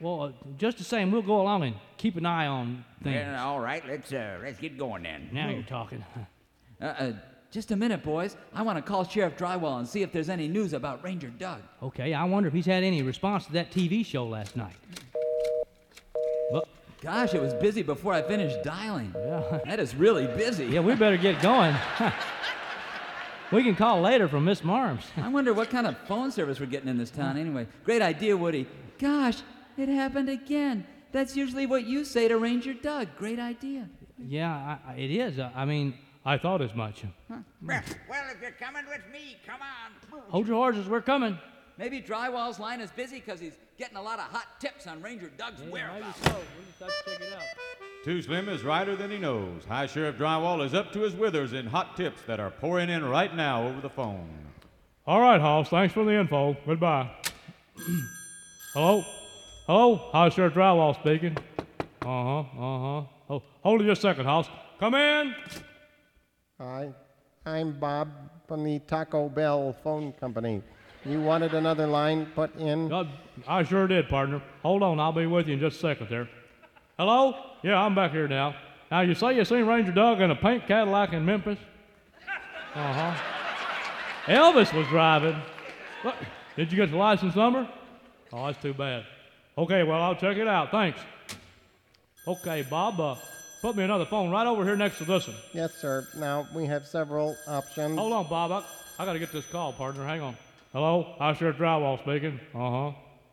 Well, 0.00 0.22
uh, 0.22 0.32
just 0.56 0.78
the 0.78 0.84
same, 0.84 1.10
we'll 1.10 1.20
go 1.20 1.42
along 1.42 1.64
and 1.64 1.76
keep 1.98 2.16
an 2.16 2.24
eye 2.24 2.46
on 2.46 2.82
things. 3.02 3.14
Well, 3.14 3.46
all 3.46 3.60
right, 3.60 3.86
let's 3.86 4.10
uh, 4.10 4.38
let's 4.42 4.58
get 4.58 4.78
going 4.78 5.02
then. 5.02 5.28
Now 5.32 5.50
you're 5.50 5.62
talking. 5.64 6.02
Uh, 6.80 6.84
uh, 6.84 7.12
just 7.50 7.70
a 7.70 7.76
minute, 7.76 8.02
boys. 8.02 8.36
I 8.54 8.62
want 8.62 8.76
to 8.76 8.82
call 8.82 9.04
Sheriff 9.04 9.36
Drywall 9.36 9.78
and 9.78 9.88
see 9.88 10.02
if 10.02 10.12
there's 10.12 10.28
any 10.28 10.48
news 10.48 10.72
about 10.74 11.02
Ranger 11.02 11.28
Doug. 11.28 11.62
Okay, 11.82 12.12
I 12.12 12.24
wonder 12.24 12.48
if 12.48 12.52
he's 12.54 12.66
had 12.66 12.82
any 12.84 13.02
response 13.02 13.46
to 13.46 13.52
that 13.52 13.70
TV 13.70 14.04
show 14.04 14.26
last 14.26 14.54
night. 14.56 14.76
Look, 16.52 16.68
Gosh, 17.00 17.32
it 17.34 17.40
was 17.40 17.54
busy 17.54 17.82
before 17.82 18.12
I 18.12 18.22
finished 18.22 18.62
dialing. 18.62 19.14
Yeah. 19.16 19.60
That 19.66 19.80
is 19.80 19.94
really 19.94 20.26
busy. 20.26 20.66
yeah, 20.66 20.80
we 20.80 20.94
better 20.94 21.16
get 21.16 21.40
going. 21.40 21.74
we 23.52 23.62
can 23.62 23.74
call 23.76 24.00
later 24.02 24.28
from 24.28 24.44
Miss 24.44 24.62
Marms. 24.62 25.04
I 25.16 25.28
wonder 25.28 25.54
what 25.54 25.70
kind 25.70 25.86
of 25.86 25.96
phone 26.06 26.30
service 26.30 26.60
we're 26.60 26.66
getting 26.66 26.88
in 26.88 26.98
this 26.98 27.10
town 27.10 27.38
anyway. 27.38 27.66
Great 27.84 28.02
idea, 28.02 28.36
Woody. 28.36 28.66
Gosh, 28.98 29.38
it 29.78 29.88
happened 29.88 30.28
again. 30.28 30.86
That's 31.12 31.34
usually 31.34 31.64
what 31.64 31.86
you 31.86 32.04
say 32.04 32.28
to 32.28 32.36
Ranger 32.36 32.74
Doug. 32.74 33.08
Great 33.16 33.38
idea. 33.38 33.88
yeah, 34.18 34.76
I, 34.86 34.94
it 34.94 35.10
is. 35.10 35.38
I 35.38 35.64
mean, 35.64 35.94
I 36.28 36.36
thought 36.36 36.60
as 36.60 36.74
much. 36.74 37.04
Well, 37.30 37.42
if 37.62 38.42
you're 38.42 38.50
coming 38.50 38.84
with 38.86 39.00
me, 39.10 39.38
come 39.46 39.60
on. 39.62 40.20
Hold 40.28 40.46
your 40.46 40.56
horses, 40.56 40.86
we're 40.86 41.00
coming. 41.00 41.38
Maybe 41.78 42.02
Drywall's 42.02 42.58
line 42.58 42.82
is 42.82 42.90
busy 42.90 43.16
because 43.16 43.40
he's 43.40 43.56
getting 43.78 43.96
a 43.96 44.02
lot 44.02 44.18
of 44.18 44.26
hot 44.26 44.60
tips 44.60 44.86
on 44.86 45.00
Ranger 45.00 45.30
Doug's 45.38 45.62
whereabouts. 45.62 46.20
Too 48.04 48.20
Slim 48.20 48.50
is 48.50 48.62
rider 48.62 48.94
than 48.94 49.10
he 49.10 49.16
knows. 49.16 49.64
High 49.66 49.86
Sheriff 49.86 50.16
Drywall 50.18 50.62
is 50.66 50.74
up 50.74 50.92
to 50.92 51.00
his 51.00 51.14
withers 51.14 51.54
in 51.54 51.66
hot 51.66 51.96
tips 51.96 52.20
that 52.26 52.40
are 52.40 52.50
pouring 52.50 52.90
in 52.90 53.06
right 53.06 53.34
now 53.34 53.66
over 53.66 53.80
the 53.80 53.88
phone. 53.88 54.28
All 55.06 55.22
right, 55.22 55.40
Hoss. 55.40 55.70
Thanks 55.70 55.94
for 55.94 56.04
the 56.04 56.12
info. 56.12 56.58
Goodbye. 56.66 57.10
Hello? 58.74 59.02
Hello? 59.66 60.10
House 60.12 60.34
Sheriff 60.34 60.52
Drywall 60.52 60.94
speaking. 61.00 61.38
Uh 62.02 62.04
huh. 62.04 62.38
Uh 62.40 62.44
huh. 63.00 63.06
Oh, 63.30 63.42
hold 63.62 63.80
it 63.80 63.86
just 63.86 64.00
a 64.00 64.02
second, 64.02 64.26
Hoss. 64.26 64.46
Come 64.78 64.94
in. 64.94 65.34
Hi, 66.60 66.92
I'm 67.46 67.78
Bob 67.78 68.08
from 68.48 68.64
the 68.64 68.80
Taco 68.80 69.28
Bell 69.28 69.76
phone 69.84 70.12
company. 70.14 70.60
You 71.04 71.20
wanted 71.20 71.54
another 71.54 71.86
line 71.86 72.26
put 72.34 72.52
in? 72.56 72.92
Uh, 72.92 73.04
I 73.46 73.62
sure 73.62 73.86
did, 73.86 74.08
partner. 74.08 74.42
Hold 74.64 74.82
on. 74.82 74.98
I'll 74.98 75.12
be 75.12 75.26
with 75.26 75.46
you 75.46 75.54
in 75.54 75.60
just 75.60 75.76
a 75.76 75.78
second 75.78 76.08
there. 76.10 76.28
Hello? 76.98 77.36
Yeah, 77.62 77.80
I'm 77.80 77.94
back 77.94 78.10
here 78.10 78.26
now. 78.26 78.56
Now, 78.90 79.02
you 79.02 79.14
say 79.14 79.36
you 79.36 79.44
seen 79.44 79.66
Ranger 79.66 79.92
Doug 79.92 80.20
in 80.20 80.32
a 80.32 80.34
pink 80.34 80.66
Cadillac 80.66 81.12
in 81.12 81.24
Memphis? 81.24 81.60
Uh 82.74 82.92
huh. 82.92 83.14
Elvis 84.26 84.74
was 84.74 84.88
driving. 84.88 85.40
Look, 86.02 86.16
did 86.56 86.72
you 86.72 86.76
get 86.76 86.90
the 86.90 86.96
license 86.96 87.36
number? 87.36 87.68
Oh, 88.32 88.46
that's 88.46 88.60
too 88.60 88.74
bad. 88.74 89.04
Okay, 89.56 89.84
well, 89.84 90.02
I'll 90.02 90.16
check 90.16 90.36
it 90.36 90.48
out. 90.48 90.72
Thanks. 90.72 90.98
Okay, 92.26 92.66
Bob, 92.68 92.98
uh, 92.98 93.14
put 93.60 93.76
me 93.76 93.84
another 93.84 94.04
phone 94.06 94.30
right 94.30 94.46
over 94.46 94.64
here 94.64 94.76
next 94.76 94.98
to 94.98 95.04
this 95.04 95.26
one. 95.26 95.36
Yes, 95.52 95.74
sir. 95.80 96.06
Now, 96.16 96.46
we 96.54 96.66
have 96.66 96.86
several 96.86 97.36
options. 97.46 97.98
Hold 97.98 98.12
on, 98.12 98.28
Bob. 98.28 98.52
I, 98.52 99.02
I 99.02 99.04
got 99.04 99.12
to 99.14 99.18
get 99.18 99.32
this 99.32 99.46
call, 99.46 99.72
partner. 99.72 100.06
Hang 100.06 100.20
on. 100.20 100.36
Hello? 100.72 101.14
I 101.18 101.32
Sheriff 101.32 101.56
Drywall 101.56 102.00
speaking. 102.00 102.38
Uh 102.54 102.58
huh. 102.58 102.86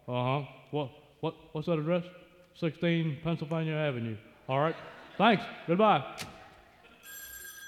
Uh 0.08 0.40
huh. 0.42 0.48
What, 0.72 0.90
what, 1.20 1.36
what's 1.52 1.68
that 1.68 1.80
address? 1.80 2.04
16 2.60 3.20
Pennsylvania 3.24 3.74
Avenue. 3.74 4.16
All 4.48 4.60
right. 4.60 4.76
Thanks. 5.18 5.44
Goodbye. 5.68 6.04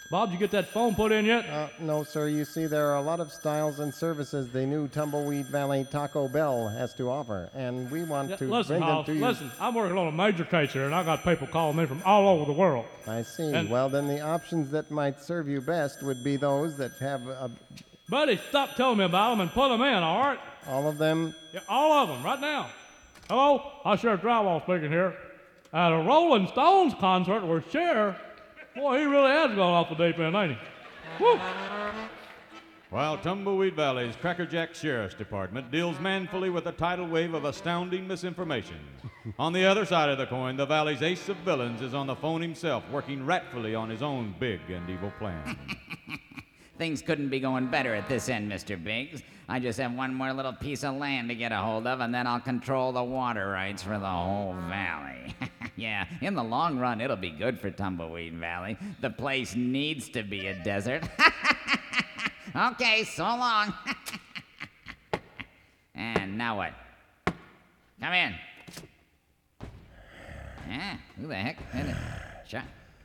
Bob, 0.09 0.29
did 0.29 0.35
you 0.35 0.39
get 0.39 0.51
that 0.51 0.69
phone 0.69 0.95
put 0.95 1.11
in 1.11 1.25
yet? 1.25 1.45
Uh, 1.49 1.67
no, 1.79 2.01
sir. 2.01 2.29
You 2.29 2.45
see, 2.45 2.65
there 2.65 2.87
are 2.87 2.95
a 2.95 3.01
lot 3.01 3.19
of 3.19 3.29
styles 3.29 3.79
and 3.79 3.93
services 3.93 4.49
the 4.49 4.65
new 4.65 4.87
Tumbleweed 4.87 5.47
Valley 5.47 5.85
Taco 5.91 6.29
Bell 6.29 6.69
has 6.69 6.93
to 6.93 7.09
offer, 7.09 7.49
and 7.53 7.91
we 7.91 8.05
want 8.05 8.29
Yeah, 8.29 8.35
to 8.37 8.45
listen, 8.49 8.77
bring 8.77 8.87
them 8.87 8.89
Hoss, 8.95 9.05
to 9.07 9.13
you. 9.13 9.19
listen. 9.25 9.51
I'm 9.59 9.73
working 9.75 9.97
on 9.97 10.07
a 10.07 10.11
major 10.13 10.45
case 10.45 10.71
here, 10.71 10.85
and 10.85 10.95
I 10.95 11.03
got 11.03 11.25
people 11.25 11.45
calling 11.47 11.75
me 11.75 11.85
from 11.85 12.01
all 12.05 12.29
over 12.29 12.45
the 12.45 12.57
world. 12.57 12.85
I 13.05 13.21
see. 13.23 13.51
And- 13.53 13.69
well, 13.69 13.89
then 13.89 14.07
the 14.07 14.21
options 14.21 14.71
that 14.71 14.89
might 14.89 15.19
serve 15.21 15.49
you 15.49 15.59
best 15.59 16.01
would 16.03 16.23
be 16.23 16.37
those 16.37 16.77
that 16.77 16.91
have 17.01 17.27
a. 17.27 17.51
Buddy, 18.09 18.39
stop 18.47 18.75
telling 18.75 18.99
me 18.99 19.03
about 19.03 19.31
them 19.31 19.41
and 19.41 19.51
put 19.51 19.67
them 19.67 19.81
in, 19.81 19.93
all 20.03 20.19
right? 20.21 20.39
all 20.69 20.87
of 20.87 20.97
them. 20.97 21.35
Yeah, 21.53 21.59
all 21.67 21.91
of 21.91 22.07
them, 22.07 22.23
right 22.23 22.39
now. 22.39 22.67
Hello? 23.29 23.61
I 23.83 23.97
Sheriff 23.97 24.21
Drywall 24.21 24.61
speaking 24.63 24.89
here. 24.89 25.17
At 25.73 25.91
a 25.91 25.97
Rolling 25.97 26.47
Stones 26.47 26.93
concert 26.97 27.45
where 27.45 27.61
Cher. 27.71 28.15
Boy, 28.77 28.99
he 28.99 29.05
really 29.05 29.31
has 29.31 29.55
gone 29.55 29.73
off 29.73 29.89
the 29.89 29.95
deep 29.95 30.19
end, 30.19 30.35
ain't 30.35 30.51
he? 30.51 31.39
While 32.91 33.17
Tumbleweed 33.17 33.75
Valley's 33.75 34.15
Crackerjack 34.15 34.75
Sheriff's 34.75 35.15
Department 35.15 35.71
deals 35.71 35.99
manfully 35.99 36.51
with 36.51 36.67
a 36.67 36.71
tidal 36.71 37.07
wave 37.07 37.33
of 37.33 37.43
astounding 37.43 38.07
misinformation. 38.07 38.77
on 39.39 39.51
the 39.51 39.65
other 39.65 39.83
side 39.83 40.09
of 40.09 40.19
the 40.19 40.27
coin, 40.27 40.57
the 40.57 40.65
valley's 40.67 41.01
ace 41.01 41.27
of 41.27 41.37
villains 41.37 41.81
is 41.81 41.95
on 41.95 42.05
the 42.05 42.15
phone 42.15 42.39
himself, 42.39 42.83
working 42.91 43.25
ratfully 43.25 43.73
on 43.75 43.89
his 43.89 44.03
own 44.03 44.35
big 44.39 44.61
and 44.69 44.87
evil 44.89 45.11
plan. 45.17 45.57
Things 46.77 47.01
couldn't 47.01 47.29
be 47.29 47.39
going 47.39 47.67
better 47.67 47.95
at 47.95 48.07
this 48.07 48.29
end, 48.29 48.49
Mr. 48.49 48.81
Biggs. 48.81 49.23
I 49.49 49.59
just 49.59 49.79
have 49.79 49.93
one 49.93 50.13
more 50.13 50.31
little 50.31 50.53
piece 50.53 50.83
of 50.83 50.95
land 50.95 51.29
to 51.29 51.35
get 51.35 51.51
a 51.51 51.57
hold 51.57 51.87
of, 51.87 51.99
and 51.99 52.13
then 52.13 52.27
I'll 52.27 52.39
control 52.39 52.91
the 52.91 53.03
water 53.03 53.49
rights 53.49 53.81
for 53.81 53.97
the 53.97 54.07
whole 54.07 54.53
valley. 54.69 55.35
yeah, 55.77 56.05
in 56.21 56.33
the 56.33 56.43
long 56.43 56.79
run, 56.79 56.99
it'll 56.99 57.15
be 57.15 57.29
good 57.29 57.59
for 57.59 57.69
Tumbleweed 57.69 58.33
Valley. 58.33 58.77
The 58.99 59.11
place 59.11 59.55
needs 59.55 60.09
to 60.09 60.23
be 60.23 60.47
a 60.47 60.55
desert. 60.63 61.07
okay, 62.55 63.03
so 63.03 63.23
long. 63.23 63.71
and 65.95 66.35
now 66.35 66.57
what? 66.57 66.73
Come 68.01 68.13
in. 68.13 68.35
Yeah, 70.67 70.97
who 71.19 71.27
the 71.27 71.35
heck? 71.35 71.57
Char- 72.47 72.63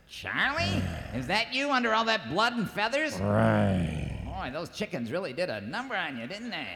Charlie? 0.09 0.81
Is 1.15 1.27
that 1.27 1.53
you 1.53 1.69
under 1.69 1.93
all 1.93 2.05
that 2.05 2.29
blood 2.29 2.53
and 2.53 2.69
feathers? 2.69 3.19
Right. 3.19 4.19
Boy, 4.25 4.49
those 4.51 4.69
chickens 4.69 5.11
really 5.11 5.31
did 5.31 5.49
a 5.49 5.61
number 5.61 5.95
on 5.95 6.17
you, 6.17 6.25
didn't 6.25 6.49
they? 6.49 6.67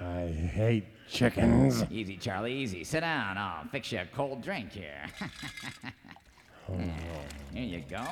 I 0.00 0.26
hate 0.28 0.84
chickens. 1.08 1.84
Easy, 1.90 2.16
Charlie, 2.16 2.52
easy. 2.52 2.84
Sit 2.84 3.00
down. 3.00 3.38
I'll 3.38 3.64
fix 3.68 3.90
you 3.92 4.00
a 4.00 4.06
cold 4.06 4.42
drink 4.42 4.72
here. 4.72 5.06
Here 7.52 7.64
you 7.64 7.82
go. 7.88 8.04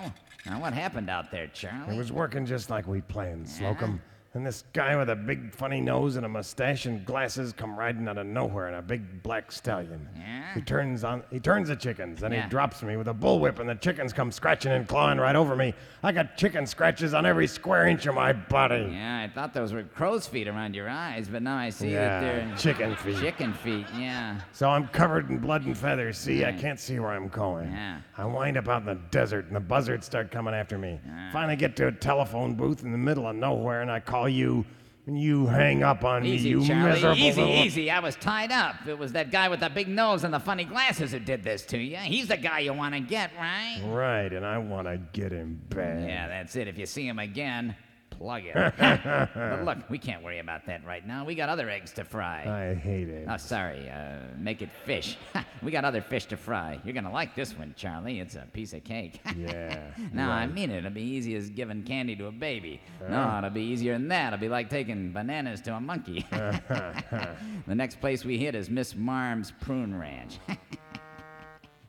Now, 0.46 0.60
what 0.60 0.72
happened 0.72 1.10
out 1.10 1.30
there, 1.30 1.46
Charlie? 1.48 1.94
It 1.94 1.98
was 1.98 2.10
working 2.10 2.46
just 2.46 2.70
like 2.70 2.86
we 2.86 3.00
planned, 3.02 3.48
Slocum. 3.48 4.00
And 4.34 4.46
this 4.46 4.64
guy 4.72 4.96
with 4.96 5.08
a 5.08 5.16
big 5.16 5.54
funny 5.54 5.80
nose 5.80 6.16
and 6.16 6.26
a 6.26 6.28
mustache 6.28 6.84
and 6.84 7.04
glasses 7.06 7.52
come 7.54 7.78
riding 7.78 8.06
out 8.06 8.18
of 8.18 8.26
nowhere 8.26 8.68
in 8.68 8.74
a 8.74 8.82
big 8.82 9.22
black 9.22 9.50
stallion. 9.50 10.08
Yeah? 10.14 10.35
He 10.54 10.60
turns 10.62 11.04
on 11.04 11.22
he 11.30 11.40
turns 11.40 11.68
the 11.68 11.76
chickens 11.76 12.22
and 12.22 12.32
Yeah. 12.32 12.44
he 12.44 12.48
drops 12.48 12.82
me 12.82 12.96
with 12.96 13.08
a 13.08 13.14
bullwhip 13.14 13.58
and 13.58 13.68
the 13.68 13.74
chickens 13.74 14.12
come 14.12 14.30
scratching 14.30 14.72
and 14.72 14.86
clawing 14.86 15.18
right 15.18 15.36
over 15.36 15.56
me. 15.56 15.74
I 16.02 16.12
got 16.12 16.36
chicken 16.36 16.66
scratches 16.66 17.14
on 17.14 17.26
every 17.26 17.46
square 17.46 17.86
inch 17.86 18.06
of 18.06 18.14
my 18.14 18.32
body. 18.32 18.88
Yeah, 18.92 19.22
I 19.22 19.28
thought 19.32 19.52
those 19.54 19.72
were 19.72 19.82
crow's 19.82 20.26
feet 20.26 20.48
around 20.48 20.74
your 20.74 20.88
eyes, 20.88 21.28
but 21.28 21.42
now 21.42 21.56
I 21.56 21.70
see 21.70 21.92
that 21.92 22.20
they're 22.20 22.56
chicken 22.56 22.94
feet. 22.96 23.18
Chicken 23.18 23.52
feet, 23.54 23.86
yeah. 23.98 24.40
So 24.52 24.68
I'm 24.70 24.88
covered 24.88 25.30
in 25.30 25.38
blood 25.38 25.64
and 25.64 25.76
feathers. 25.76 26.18
See, 26.18 26.44
I 26.44 26.52
can't 26.52 26.78
see 26.78 26.98
where 26.98 27.10
I'm 27.10 27.28
going. 27.28 27.70
Yeah. 27.70 27.98
I 28.16 28.24
wind 28.24 28.56
up 28.56 28.68
out 28.68 28.80
in 28.82 28.86
the 28.86 28.98
desert, 29.10 29.46
and 29.46 29.56
the 29.56 29.60
buzzards 29.60 30.06
start 30.06 30.30
coming 30.30 30.54
after 30.54 30.78
me. 30.78 31.00
Finally, 31.32 31.56
get 31.56 31.76
to 31.76 31.88
a 31.88 31.92
telephone 31.92 32.54
booth 32.54 32.82
in 32.82 32.92
the 32.92 32.98
middle 32.98 33.26
of 33.26 33.36
nowhere, 33.36 33.82
and 33.82 33.90
I 33.90 34.00
call 34.00 34.28
you, 34.28 34.64
you 35.06 35.46
hang 35.46 35.82
up 35.84 36.04
on 36.04 36.24
Easy, 36.26 36.54
me, 36.54 36.60
you 36.62 36.66
Charlie. 36.66 36.90
miserable 36.90 37.16
Easy, 37.18 37.40
little- 37.40 37.56
easy. 37.56 37.90
I 37.90 38.00
was 38.00 38.16
tied 38.16 38.50
up. 38.50 38.86
It 38.88 38.98
was 38.98 39.12
that 39.12 39.30
guy 39.30 39.48
with 39.48 39.60
the 39.60 39.70
big 39.70 39.86
nose 39.88 40.24
and 40.24 40.34
the 40.34 40.40
funny 40.40 40.64
glasses 40.64 41.12
who 41.12 41.20
did 41.20 41.44
this 41.44 41.64
to 41.66 41.78
you. 41.78 41.96
He's 41.98 42.26
the 42.28 42.36
guy 42.36 42.60
you 42.60 42.72
want 42.72 42.94
to 42.94 43.00
get, 43.00 43.30
right? 43.38 43.80
Right, 43.84 44.32
and 44.32 44.44
I 44.44 44.58
want 44.58 44.88
to 44.88 44.98
get 45.12 45.30
him 45.30 45.60
back. 45.68 46.00
Yeah, 46.08 46.26
that's 46.26 46.56
it. 46.56 46.66
If 46.66 46.76
you 46.76 46.86
see 46.86 47.06
him 47.06 47.18
again, 47.20 47.76
plug 48.18 48.44
it. 48.44 48.54
but 48.78 49.64
look, 49.64 49.88
we 49.90 49.98
can't 49.98 50.22
worry 50.22 50.38
about 50.38 50.66
that 50.66 50.84
right 50.84 51.06
now. 51.06 51.24
We 51.24 51.34
got 51.34 51.48
other 51.48 51.68
eggs 51.68 51.92
to 51.92 52.04
fry. 52.04 52.44
I 52.46 52.74
hate 52.74 53.08
it. 53.08 53.26
Oh, 53.30 53.36
sorry. 53.36 53.88
Uh, 53.88 54.18
make 54.38 54.62
it 54.62 54.70
fish. 54.84 55.16
we 55.62 55.70
got 55.70 55.84
other 55.84 56.00
fish 56.00 56.26
to 56.26 56.36
fry. 56.36 56.78
You're 56.84 56.94
gonna 56.94 57.12
like 57.12 57.34
this 57.34 57.56
one, 57.56 57.74
Charlie. 57.76 58.20
It's 58.20 58.34
a 58.34 58.46
piece 58.52 58.72
of 58.72 58.84
cake. 58.84 59.20
Yeah. 59.36 59.90
no, 60.14 60.30
I 60.30 60.46
mean 60.46 60.70
it. 60.70 60.78
It'll 60.78 60.90
be 60.90 61.02
easy 61.02 61.36
as 61.36 61.50
giving 61.50 61.82
candy 61.82 62.16
to 62.16 62.26
a 62.26 62.32
baby. 62.32 62.80
No, 63.08 63.36
it'll 63.38 63.50
be 63.50 63.60
easier 63.60 63.92
than 63.92 64.08
that. 64.08 64.32
It'll 64.32 64.40
be 64.40 64.48
like 64.48 64.70
taking 64.70 65.12
bananas 65.12 65.60
to 65.62 65.74
a 65.74 65.80
monkey. 65.80 66.26
the 66.30 67.74
next 67.74 68.00
place 68.00 68.24
we 68.24 68.38
hit 68.38 68.54
is 68.54 68.70
Miss 68.70 68.96
Marm's 68.96 69.52
Prune 69.60 69.96
Ranch. 69.96 70.38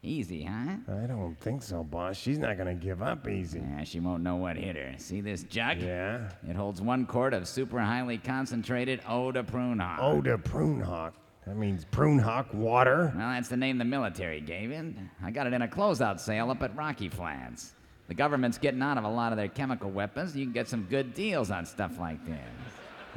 Easy, 0.08 0.44
huh? 0.44 0.78
I 0.88 1.06
don't 1.06 1.36
think 1.40 1.62
so, 1.62 1.84
boss. 1.84 2.18
She's 2.18 2.40
not 2.40 2.58
going 2.58 2.68
to 2.68 2.86
give 2.86 3.02
up 3.02 3.28
easy. 3.28 3.60
Yeah, 3.60 3.84
she 3.84 4.00
won't 4.00 4.24
know 4.24 4.38
what 4.38 4.56
hit 4.56 4.76
her. 4.76 4.96
See 4.98 5.22
this 5.22 5.44
jug? 5.44 5.80
Yeah? 5.80 6.30
It 6.48 6.56
holds 6.56 6.82
one 6.82 7.06
quart 7.06 7.34
of 7.34 7.48
super 7.48 7.80
highly 7.80 8.18
concentrated 8.18 9.02
eau 9.08 9.32
de 9.32 9.44
prune 9.44 9.80
hawk. 9.80 10.00
Oh, 10.02 10.22
the 10.22 10.38
prune 10.38 10.82
hawk. 10.82 11.14
That 11.46 11.56
means 11.56 11.86
prune 11.86 12.20
hawk 12.20 12.54
water. 12.54 13.14
Well, 13.16 13.30
that's 13.30 13.48
the 13.48 13.58
name 13.58 13.78
the 13.78 13.86
military 13.86 14.42
gave 14.42 14.72
it. 14.72 14.86
I 15.24 15.32
got 15.32 15.48
it 15.48 15.54
in 15.54 15.62
a 15.62 15.68
closeout 15.68 16.20
sale 16.20 16.52
up 16.52 16.62
at 16.62 16.76
Rocky 16.76 17.10
Flats. 17.10 17.74
The 18.08 18.14
government's 18.14 18.58
getting 18.58 18.82
out 18.82 18.98
of 18.98 19.04
a 19.04 19.10
lot 19.10 19.32
of 19.32 19.38
their 19.38 19.48
chemical 19.48 19.90
weapons. 19.90 20.36
You 20.36 20.46
can 20.46 20.54
get 20.54 20.68
some 20.68 20.84
good 20.84 21.14
deals 21.14 21.52
on 21.52 21.66
stuff 21.66 22.00
like 22.00 22.26
this. 22.26 22.38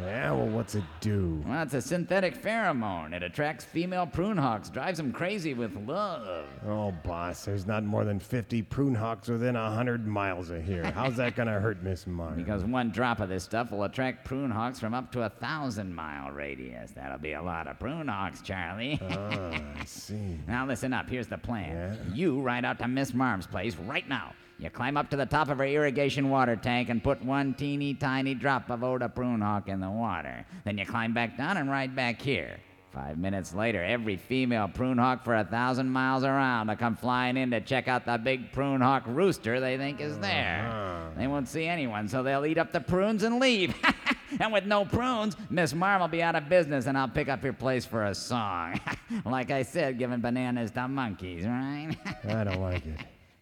Yeah, 0.03 0.33
well, 0.33 0.47
what's 0.49 0.75
it 0.75 0.85
do? 1.01 1.43
Well, 1.47 1.63
it's 1.63 1.75
a 1.75 1.83
synthetic 1.83 2.41
pheromone. 2.43 3.13
It 3.13 3.23
attracts 3.23 3.65
female 3.65 4.07
prune 4.07 4.37
hawks, 4.37 4.69
drives 4.69 4.97
them 4.99 5.13
crazy 5.13 5.55
with 5.55 5.75
love. 5.87 6.47
Oh, 6.67 6.93
boss, 7.05 7.45
there's 7.45 7.67
not 7.67 7.85
more 7.85 8.05
than 8.05 8.19
50 8.19 8.63
prune 8.63 8.95
hawks 8.95 9.29
within 9.29 9.57
a 9.57 9.63
100 9.65 10.07
miles 10.07 10.51
of 10.51 10.65
here. 10.65 10.85
How's 10.85 11.17
that 11.17 11.37
going 11.37 11.49
to 11.49 11.61
hurt 11.61 11.83
Miss 11.83 12.07
Marm? 12.07 12.37
Because 12.37 12.65
one 12.65 12.91
drop 12.91 13.21
of 13.21 13.29
this 13.29 13.45
stuff 13.45 13.71
will 13.73 13.85
attract 13.85 14.25
prune 14.25 14.51
hawks 14.51 14.79
from 14.81 14.95
up 14.95 15.13
to 15.13 15.23
a 15.23 15.29
thousand 15.29 15.95
mile 15.95 16.31
radius. 16.31 16.91
That'll 16.93 17.19
be 17.19 17.33
a 17.33 17.43
lot 17.43 17.67
of 17.67 17.79
prune 17.79 18.09
hawks, 18.09 18.41
Charlie. 18.41 18.99
Ah, 19.11 19.61
I 19.81 19.85
see. 19.87 20.39
Now 20.47 20.67
listen 20.67 20.93
up. 20.93 21.09
Here's 21.11 21.27
the 21.29 21.39
plan. 21.39 21.99
Yeah? 22.09 22.15
You 22.15 22.41
ride 22.41 22.65
out 22.65 22.79
to 22.79 22.89
Miss 22.89 23.13
Marm's 23.15 23.47
place 23.47 23.77
right 23.77 24.09
now. 24.09 24.33
You 24.61 24.68
climb 24.68 24.99
up 24.99 25.09
to 25.11 25.16
the 25.16 25.25
top 25.25 25.49
of 25.49 25.59
her 25.59 25.64
irrigation 25.64 26.29
water 26.29 26.55
tank 26.55 26.90
and 26.90 27.03
put 27.03 27.25
one 27.25 27.55
teeny 27.55 27.94
tiny 27.94 28.35
drop 28.35 28.68
of 28.68 28.85
Eau 28.85 28.99
de 28.99 29.09
Prune 29.09 29.40
Hawk 29.40 29.68
in 29.68 29.81
the 29.81 29.90
water. 29.90 30.44
Then 30.64 30.77
you 30.77 30.85
climb 30.85 31.14
back 31.14 31.38
down 31.38 31.57
and 31.57 31.70
ride 31.70 31.96
back 31.96 32.20
here. 32.20 32.59
Five 32.92 33.18
minutes 33.18 33.55
later, 33.55 33.83
every 33.83 34.16
female 34.16 34.66
prune 34.66 34.99
hawk 34.99 35.23
for 35.23 35.37
a 35.37 35.44
thousand 35.44 35.88
miles 35.88 36.25
around 36.25 36.66
will 36.66 36.77
come 36.77 36.96
flying 36.96 37.37
in 37.37 37.51
to 37.53 37.61
check 37.61 37.87
out 37.87 38.05
the 38.05 38.18
big 38.18 38.51
prune 38.53 38.81
hawk 38.81 39.05
rooster 39.07 39.61
they 39.61 39.77
think 39.77 40.01
is 40.01 40.18
there. 40.18 40.68
Uh-huh. 40.68 41.11
They 41.16 41.29
won't 41.29 41.49
see 41.49 41.66
anyone, 41.66 42.09
so 42.09 42.25
they'll 42.25 42.44
eat 42.44 42.59
up 42.59 42.73
the 42.73 42.81
prunes 42.81 43.23
and 43.23 43.38
leave. 43.38 43.75
and 44.40 44.53
with 44.53 44.66
no 44.66 44.85
prunes, 44.85 45.37
Miss 45.51 45.73
Marm 45.73 46.01
will 46.01 46.09
be 46.09 46.20
out 46.20 46.35
of 46.35 46.49
business, 46.49 46.87
and 46.87 46.99
I'll 46.99 47.09
pick 47.09 47.29
up 47.29 47.44
your 47.44 47.53
place 47.53 47.87
for 47.87 48.07
a 48.07 48.14
song. 48.14 48.81
like 49.25 49.53
I 49.53 49.62
said, 49.62 49.96
giving 49.96 50.20
bananas 50.20 50.73
to 50.73 50.88
monkeys, 50.88 51.46
right? 51.46 51.96
I 52.29 52.42
don't 52.42 52.61
like 52.61 52.85
it. 52.85 52.99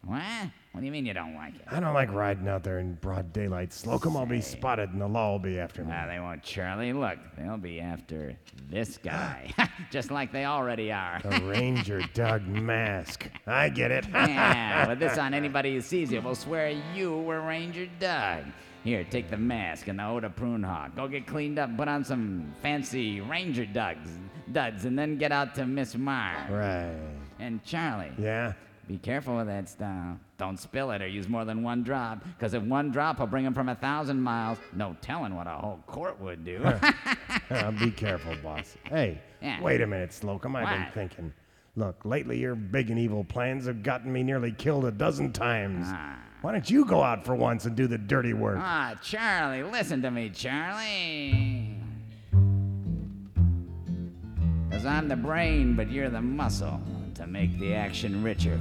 What? 0.08 0.22
What 0.72 0.80
do 0.80 0.86
you 0.86 0.92
mean 0.92 1.06
you 1.06 1.12
don't 1.14 1.34
like 1.34 1.54
it? 1.56 1.62
I 1.70 1.80
don't 1.80 1.92
like 1.94 2.12
riding 2.12 2.48
out 2.48 2.62
there 2.64 2.78
in 2.78 2.94
broad 2.94 3.32
daylight. 3.32 3.72
Slocum, 3.72 4.16
I'll 4.16 4.26
be 4.26 4.40
spotted 4.40 4.90
and 4.90 5.00
the 5.00 5.06
law 5.08 5.32
will 5.32 5.38
be 5.38 5.58
after 5.58 5.84
me. 5.84 5.92
Ah, 5.94 6.06
they 6.06 6.18
won't, 6.18 6.42
Charlie. 6.42 6.92
Look, 6.92 7.18
they'll 7.36 7.56
be 7.58 7.80
after 7.80 8.36
this 8.70 8.96
guy, 9.02 9.52
just 9.90 10.10
like 10.10 10.32
they 10.32 10.44
already 10.44 10.90
are. 10.92 11.20
A 11.24 11.40
ranger 11.42 12.00
Doug 12.14 12.46
mask. 12.46 13.28
I 13.46 13.68
get 13.68 13.90
it. 13.90 14.06
yeah, 14.12 14.88
with 14.88 14.98
this 14.98 15.18
on, 15.18 15.34
anybody 15.34 15.74
who 15.74 15.80
sees 15.80 16.10
you 16.12 16.20
will 16.22 16.34
swear 16.34 16.70
you 16.94 17.18
were 17.18 17.40
Ranger 17.40 17.86
Doug. 17.98 18.44
Here, 18.84 19.04
take 19.04 19.28
the 19.28 19.36
mask 19.36 19.88
and 19.88 19.98
the 19.98 20.04
Eau 20.04 20.20
de 20.20 20.30
Prune 20.30 20.62
Hawk. 20.62 20.94
Go 20.96 21.08
get 21.08 21.26
cleaned 21.26 21.58
up, 21.58 21.76
put 21.76 21.88
on 21.88 22.04
some 22.04 22.54
fancy 22.62 23.20
Ranger 23.20 23.66
Duds, 23.66 24.08
duds, 24.52 24.84
and 24.84 24.96
then 24.98 25.18
get 25.18 25.32
out 25.32 25.54
to 25.56 25.66
Miss 25.66 25.96
Mar. 25.96 26.46
right. 26.50 26.94
And 27.40 27.62
Charlie, 27.64 28.12
Yeah? 28.18 28.52
Be 28.88 28.96
careful 28.98 29.36
with 29.36 29.46
that 29.46 29.68
stuff. 29.68 30.16
Don't 30.38 30.58
spill 30.58 30.90
it 30.92 31.02
or 31.02 31.06
use 31.06 31.28
more 31.28 31.44
than 31.44 31.62
one 31.62 31.82
drop, 31.82 32.24
because 32.36 32.54
if 32.54 32.62
one 32.62 32.90
drop 32.90 33.20
will 33.20 33.26
bring 33.26 33.44
him 33.44 33.52
from 33.52 33.68
a 33.68 33.74
thousand 33.74 34.20
miles, 34.20 34.56
no 34.74 34.96
telling 35.02 35.36
what 35.36 35.46
a 35.46 35.50
whole 35.50 35.78
court 35.86 36.18
would 36.20 36.44
do. 36.44 36.64
Uh, 37.50 37.70
be 37.70 37.90
careful, 37.90 38.34
boss. 38.42 38.76
Hey, 38.84 39.18
Yeah. 39.40 39.60
wait 39.62 39.80
a 39.80 39.86
minute, 39.86 40.12
Slocum. 40.12 40.54
I've 40.54 40.68
been 40.68 40.82
What? 40.84 40.92
thinking. 40.92 41.32
Look, 41.76 42.04
lately 42.04 42.38
your 42.38 42.54
big 42.54 42.90
and 42.90 42.98
evil 42.98 43.24
plans 43.24 43.66
have 43.66 43.82
gotten 43.82 44.12
me 44.12 44.22
nearly 44.22 44.52
killed 44.52 44.84
a 44.84 44.90
dozen 44.90 45.32
times. 45.32 45.86
Ah. 45.88 46.16
Why 46.42 46.52
don't 46.52 46.68
you 46.68 46.84
go 46.84 47.02
out 47.02 47.24
for 47.24 47.34
once 47.34 47.64
and 47.64 47.74
do 47.74 47.86
the 47.86 47.96
dirty 47.96 48.34
work? 48.34 48.58
Ah, 48.60 48.94
Charlie, 49.02 49.62
listen 49.62 50.02
to 50.02 50.10
me, 50.10 50.28
Charlie. 50.28 51.74
Cause 54.70 54.84
I'm 54.84 55.08
the 55.08 55.16
brain, 55.16 55.74
but 55.74 55.90
you're 55.90 56.10
the 56.10 56.20
muscle 56.20 56.80
to 57.18 57.26
make 57.26 57.58
the 57.58 57.74
action 57.74 58.22
richer. 58.22 58.60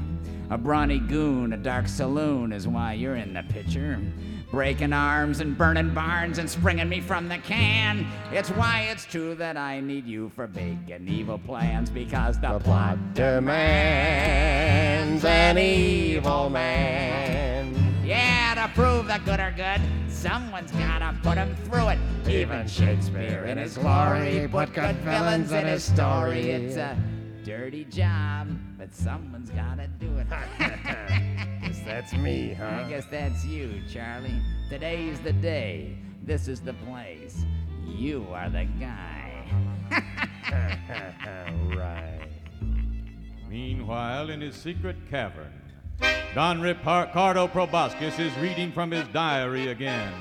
A 0.49 0.57
brawny 0.57 0.97
goon, 0.97 1.53
a 1.53 1.57
dark 1.57 1.87
saloon 1.87 2.51
is 2.51 2.67
why 2.67 2.93
you're 2.93 3.15
in 3.15 3.35
the 3.35 3.43
picture. 3.43 4.01
Breaking 4.49 4.93
arms 4.93 5.41
and 5.41 5.55
burning 5.55 5.93
barns 5.93 6.39
and 6.39 6.49
springing 6.49 6.89
me 6.89 6.99
from 6.99 7.29
the 7.29 7.37
can. 7.37 8.07
It's 8.31 8.49
why 8.49 8.87
it's 8.89 9.05
true 9.05 9.35
that 9.35 9.57
I 9.57 9.79
need 9.79 10.07
you 10.07 10.29
for 10.29 10.47
big 10.47 10.89
and 10.89 11.07
evil 11.07 11.37
plans 11.37 11.91
because 11.91 12.39
the, 12.39 12.57
plot 12.57 12.97
demands 13.13 13.53
an 15.23 15.59
evil 15.59 16.49
man. 16.49 17.75
Yeah, 18.03 18.55
to 18.55 18.67
prove 18.73 19.05
the 19.07 19.21
good 19.23 19.39
are 19.39 19.51
good, 19.51 19.81
someone's 20.09 20.71
gotta 20.71 21.15
put 21.21 21.37
'em 21.37 21.55
through 21.65 21.89
it. 21.89 21.99
Even 22.27 22.67
Shakespeare 22.67 23.45
in 23.45 23.59
his 23.59 23.77
glory 23.77 24.47
put 24.49 24.73
good 24.73 24.95
villains 24.97 25.51
in 25.51 25.67
his 25.67 25.83
story. 25.83 26.49
It's 26.49 26.77
a 26.77 26.97
dirty 27.47 27.85
job, 27.85 28.49
but 28.77 28.93
someone's 28.93 29.49
gotta 29.51 29.87
do 30.01 30.17
it. 30.17 30.27
'Cause 31.63 31.81
that's 31.85 32.11
me, 32.11 32.53
huh? 32.53 32.83
I 32.85 32.89
guess 32.89 33.05
that's 33.05 33.45
you, 33.45 33.81
Charlie. 33.89 34.41
Today's 34.69 35.17
the 35.21 35.31
day. 35.31 35.95
This 36.23 36.49
is 36.49 36.59
the 36.59 36.73
place. 36.73 37.45
You 37.85 38.27
are 38.33 38.49
the 38.49 38.65
guy. 38.77 39.45
right. 41.73 42.27
Meanwhile, 43.49 44.29
in 44.29 44.41
his 44.41 44.55
secret 44.55 44.97
cavern, 45.09 45.53
Don 46.35 46.59
Ricardo 46.59 47.47
Proboscis 47.47 48.19
is 48.19 48.37
reading 48.39 48.73
from 48.73 48.91
his 48.91 49.07
diary 49.13 49.69
again. 49.69 50.13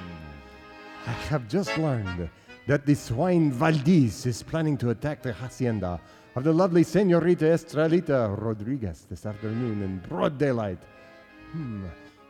I 1.08 1.10
have 1.28 1.48
just 1.48 1.76
learned 1.76 2.30
that 2.68 2.86
the 2.86 2.94
swine 2.94 3.50
Valdez 3.50 4.26
is 4.26 4.44
planning 4.44 4.76
to 4.76 4.90
attack 4.90 5.22
the 5.22 5.32
hacienda 5.32 6.00
of 6.36 6.44
the 6.44 6.52
lovely 6.52 6.82
Senorita 6.82 7.46
Estrelita 7.46 8.28
Rodriguez 8.38 9.06
this 9.08 9.24
afternoon 9.24 9.82
in 9.82 9.98
broad 10.06 10.36
daylight. 10.36 10.78
Hmm, 11.52 11.86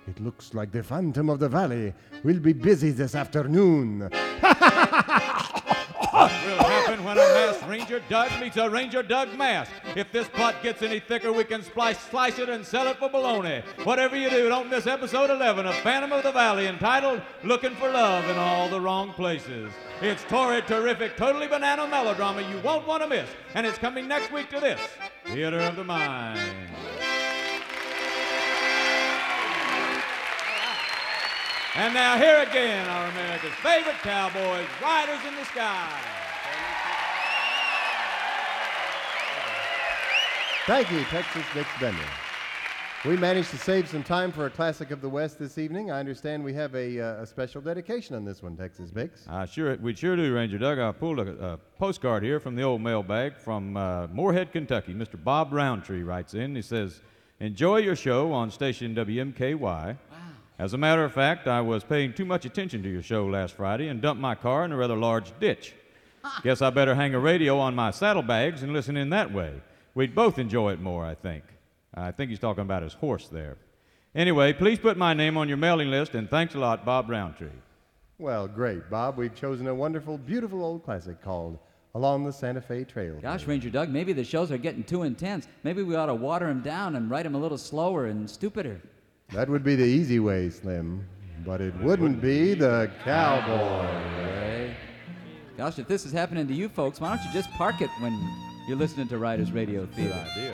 it 0.07 0.21
looks 0.21 0.55
like 0.55 0.71
the 0.71 0.85
Phantom 0.85 1.29
of 1.29 1.41
the 1.41 1.49
Valley 1.49 1.93
will 2.23 2.39
be 2.39 2.53
busy 2.53 2.93
this 2.93 3.17
afternoon. 3.17 4.09
Ranger 7.77 8.01
Doug 8.09 8.31
meets 8.41 8.57
a 8.57 8.71
Ranger 8.71 9.03
Doug 9.03 9.37
mask. 9.37 9.71
If 9.95 10.11
this 10.11 10.27
plot 10.29 10.63
gets 10.63 10.81
any 10.81 10.99
thicker, 10.99 11.31
we 11.31 11.45
can 11.45 11.63
splice, 11.63 11.99
slice 11.99 12.39
it 12.39 12.49
and 12.49 12.65
sell 12.65 12.87
it 12.87 12.97
for 12.97 13.11
baloney. 13.11 13.63
Whatever 13.85 14.17
you 14.17 14.31
do, 14.31 14.49
don't 14.49 14.71
miss 14.71 14.87
episode 14.87 15.29
11 15.29 15.67
of 15.67 15.75
Phantom 15.81 16.11
of 16.11 16.23
the 16.23 16.33
Valley 16.33 16.69
entitled 16.69 17.21
Looking 17.45 17.75
for 17.75 17.91
Love 17.91 18.25
in 18.31 18.39
All 18.39 18.71
the 18.71 18.81
Wrong 18.81 19.13
Places. 19.13 19.71
It's 20.01 20.25
torrid, 20.25 20.67
terrific, 20.67 21.19
totally 21.19 21.49
banana 21.49 21.87
melodrama 21.87 22.41
you 22.41 22.59
won't 22.61 22.87
want 22.87 23.03
to 23.03 23.09
miss, 23.11 23.29
and 23.53 23.67
it's 23.67 23.77
coming 23.77 24.09
next 24.09 24.33
week 24.33 24.49
to 24.51 24.59
this 24.59 24.81
Theater 25.27 25.61
of 25.61 25.77
the 25.77 25.85
Mind. 25.85 26.41
And 31.75 31.93
now 31.93 32.17
here 32.17 32.39
again, 32.39 32.89
our 32.89 33.11
America's 33.11 33.53
favorite 33.57 33.99
cowboys, 33.99 34.67
Riders 34.83 35.21
in 35.29 35.37
the 35.37 35.45
Sky. 35.45 36.26
Thank 40.67 40.91
you, 40.91 41.05
Texas 41.05 41.45
Bix 41.55 41.67
Bender. 41.79 42.03
We 43.05 43.17
managed 43.17 43.51
to 43.51 43.57
save 43.57 43.89
some 43.89 44.03
time 44.03 44.33
for 44.33 44.47
a 44.47 44.51
classic 44.51 44.91
of 44.91 45.01
the 45.01 45.09
West 45.09 45.39
this 45.39 45.59
evening. 45.59 45.93
I 45.93 46.01
understand 46.01 46.43
we 46.43 46.55
have 46.55 46.75
a, 46.75 47.01
uh, 47.01 47.23
a 47.23 47.27
special 47.27 47.61
dedication 47.61 48.17
on 48.17 48.25
this 48.25 48.43
one, 48.43 48.57
Texas 48.57 48.91
Bix. 48.91 49.29
Uh, 49.29 49.47
sure, 49.47 49.77
we 49.77 49.95
sure 49.95 50.17
do, 50.17 50.35
Ranger 50.35 50.59
Doug. 50.59 50.81
I 50.81 50.91
pulled 50.91 51.21
a, 51.21 51.53
a 51.53 51.57
postcard 51.79 52.25
here 52.25 52.41
from 52.41 52.57
the 52.57 52.65
old 52.65 52.81
mailbag 52.81 53.37
from 53.37 53.77
uh, 53.77 54.09
Morehead, 54.09 54.51
Kentucky. 54.51 54.93
Mr. 54.93 55.23
Bob 55.23 55.53
Roundtree 55.53 56.03
writes 56.03 56.35
in. 56.35 56.57
He 56.57 56.63
says, 56.63 57.01
"Enjoy 57.39 57.77
your 57.77 57.95
show 57.95 58.33
on 58.33 58.51
station 58.51 58.93
WMKY. 58.93 59.61
Wow. 59.61 59.97
As 60.59 60.75
a 60.75 60.79
matter 60.79 61.05
of 61.05 61.13
fact, 61.13 61.47
I 61.47 61.61
was 61.61 61.85
paying 61.85 62.13
too 62.13 62.25
much 62.25 62.45
attention 62.45 62.83
to 62.83 62.89
your 62.89 63.03
show 63.03 63.25
last 63.27 63.55
Friday 63.55 63.87
and 63.87 64.03
dumped 64.03 64.21
my 64.21 64.35
car 64.35 64.65
in 64.65 64.73
a 64.73 64.77
rather 64.77 64.97
large 64.97 65.33
ditch. 65.39 65.75
Guess 66.43 66.61
I 66.61 66.71
better 66.71 66.97
hang 66.97 67.15
a 67.15 67.21
radio 67.21 67.57
on 67.57 67.77
my 67.77 67.93
saddlebags 67.93 68.65
and 68.65 68.73
listen 68.73 68.97
in 68.97 69.11
that 69.11 69.33
way. 69.33 69.53
We'd 69.97 70.15
both 70.15 70.39
enjoy 70.39 70.75
it 70.75 70.81
more, 70.81 71.07
I 71.07 71.15
think. 71.15 71.43
I 71.95 72.13
think 72.13 72.29
he's 72.29 72.39
talking 72.39 72.61
about 72.61 72.83
his 72.83 72.93
horse 72.93 73.29
there. 73.29 73.57
Anyway, 74.15 74.53
please 74.53 74.79
put 74.79 74.99
my 74.99 75.15
name 75.15 75.39
on 75.39 75.49
your 75.49 75.57
mailing 75.57 75.91
list, 75.91 76.15
and 76.15 76.29
thanks 76.29 76.55
a 76.55 76.59
lot, 76.59 76.85
Bob 76.85 77.09
Roundtree. 77.09 77.49
Well, 78.19 78.47
great, 78.47 78.91
Bob. 78.91 79.17
We've 79.17 79.35
chosen 79.35 79.69
a 79.69 79.75
wonderful, 79.75 80.19
beautiful 80.19 80.63
old 80.63 80.85
classic 80.85 81.23
called 81.23 81.59
Along 81.95 82.25
the 82.25 82.33
Santa 82.33 82.61
Fe 82.61 82.85
Trail. 82.85 83.19
Gosh, 83.23 83.47
Ranger 83.47 83.71
Doug, 83.71 83.89
maybe 83.89 84.13
the 84.13 84.23
shows 84.23 84.53
are 84.53 84.59
getting 84.59 84.85
too 84.85 85.05
intense. 85.05 85.49
Maybe 85.63 85.83
we 85.83 85.97
ought 85.97 86.07
to 86.07 86.15
water 86.15 86.47
them 86.47 86.61
down 86.61 86.97
and 86.97 87.11
write 87.11 87.23
them 87.23 87.35
a 87.35 87.39
little 87.39 87.57
slower 87.57 88.07
and 88.07 88.29
stupider. 88.29 88.79
That 89.33 89.49
would 89.49 89.65
be 89.65 89.77
the 89.77 89.85
easy 89.85 90.21
way, 90.21 90.51
Slim. 90.51 91.09
But 91.43 91.63
it 91.63 91.75
wouldn't 91.77 92.21
be 92.21 92.53
the 92.53 92.91
cowboy 93.03 93.87
way. 94.19 94.77
Gosh, 95.57 95.79
if 95.79 95.89
this 95.89 96.05
is 96.05 96.13
happening 96.13 96.47
to 96.47 96.55
you 96.55 96.69
folks, 96.69 97.01
why 97.01 97.17
don't 97.17 97.25
you 97.25 97.33
just 97.33 97.51
park 97.53 97.81
it 97.81 97.89
when 98.01 98.13
you're 98.67 98.77
listening 98.77 99.09
to 99.09 99.19
Riders 99.19 99.53
Radio 99.53 99.81
Good 99.87 99.95
Theater? 99.95 100.27
idea. 100.33 100.53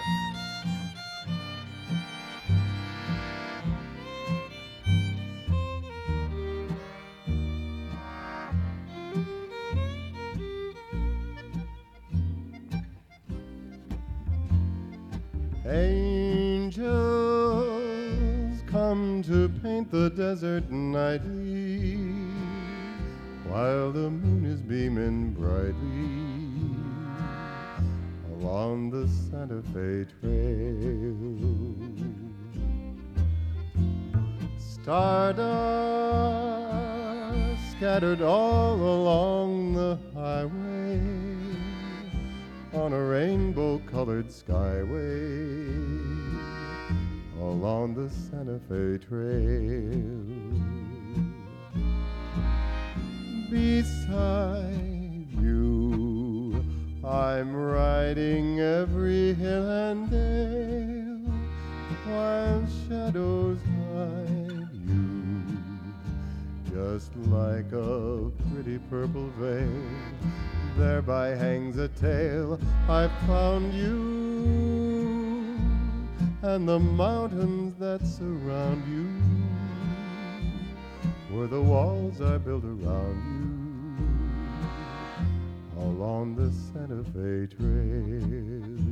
Skyway 44.83 45.93
along 47.41 47.95
the 47.95 48.09
Santa 48.11 48.59
Fe 48.69 48.99
Trail. 49.07 50.23
Beside 53.51 55.29
you, 55.41 56.65
I'm 57.05 57.55
riding 57.55 58.61
every 58.61 59.35
hill 59.35 59.71
and 59.71 60.11
dale 60.11 61.33
while 62.07 62.67
shadows 62.89 63.59
hide 63.63 64.69
you 64.87 65.43
just 66.73 67.15
like 67.29 67.71
a 67.73 68.31
pretty 68.53 68.79
purple 68.91 69.31
veil. 69.39 69.69
Thereby 70.77 71.29
hangs 71.29 71.77
a 71.77 71.89
tale. 71.89 72.59
I 72.89 73.09
found 73.27 73.75
you 73.75 74.62
and 76.43 76.69
the 76.69 76.79
mountains 76.79 77.73
that 77.79 78.05
surround 78.05 78.83
you 78.91 79.09
were 81.37 81.47
the 81.47 81.61
walls 81.61 82.21
I 82.21 82.37
built 82.37 82.65
around 82.65 83.23
you 85.77 85.83
along 85.83 86.35
the 86.35 86.51
Santa 86.73 87.05
Fe 87.13 87.47
Trail. 87.57 88.92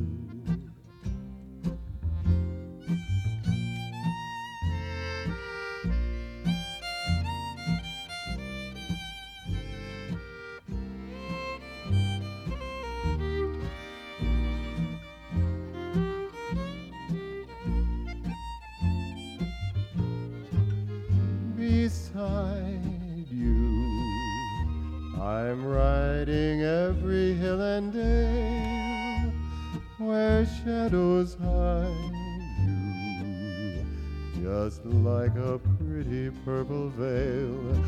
Purple 36.45 36.89
veil. 36.89 37.83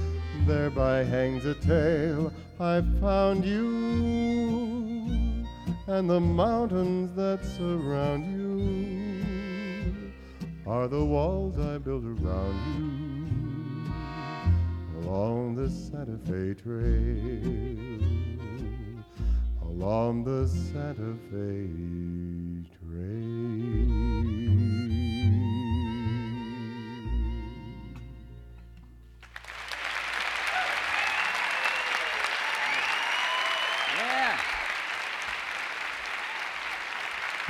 Thereby 0.45 1.03
hangs 1.03 1.45
a 1.45 1.55
tale. 1.55 2.31
I 2.59 2.81
found 2.99 3.45
you 3.45 4.23
and 5.87 6.09
the 6.09 6.19
mountains 6.19 6.52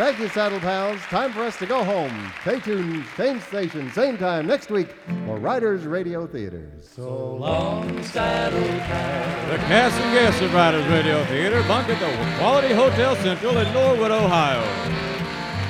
Thank 0.04 0.20
you, 0.20 0.28
Saddle 0.28 0.60
Pals. 0.60 1.00
Time 1.04 1.32
for 1.32 1.44
us 1.44 1.58
to 1.60 1.66
go 1.66 1.82
home. 1.82 2.12
Stay 2.42 2.60
tuned, 2.60 3.06
same 3.16 3.40
station, 3.40 3.90
same 3.94 4.18
time 4.18 4.46
next 4.46 4.70
week 4.70 4.90
for 5.26 5.38
Riders 5.38 5.86
Radio 5.86 6.28
Theater. 6.28 6.70
So 6.82 7.36
long, 7.36 8.04
Saddle 8.04 8.60
Pals. 8.60 9.50
The 9.50 9.58
cast 9.60 9.96
and 10.02 10.14
guests 10.14 10.42
of 10.42 10.54
Riders 10.54 10.86
Radio 10.88 11.24
Theater 11.28 11.64
bunk 11.70 11.88
at 11.88 12.02
the 12.02 12.38
Quality 12.38 12.74
Hotel 12.74 13.16
Central 13.16 13.58
in 13.58 13.72
Norwood, 13.72 14.12
Ohio. 14.12 14.62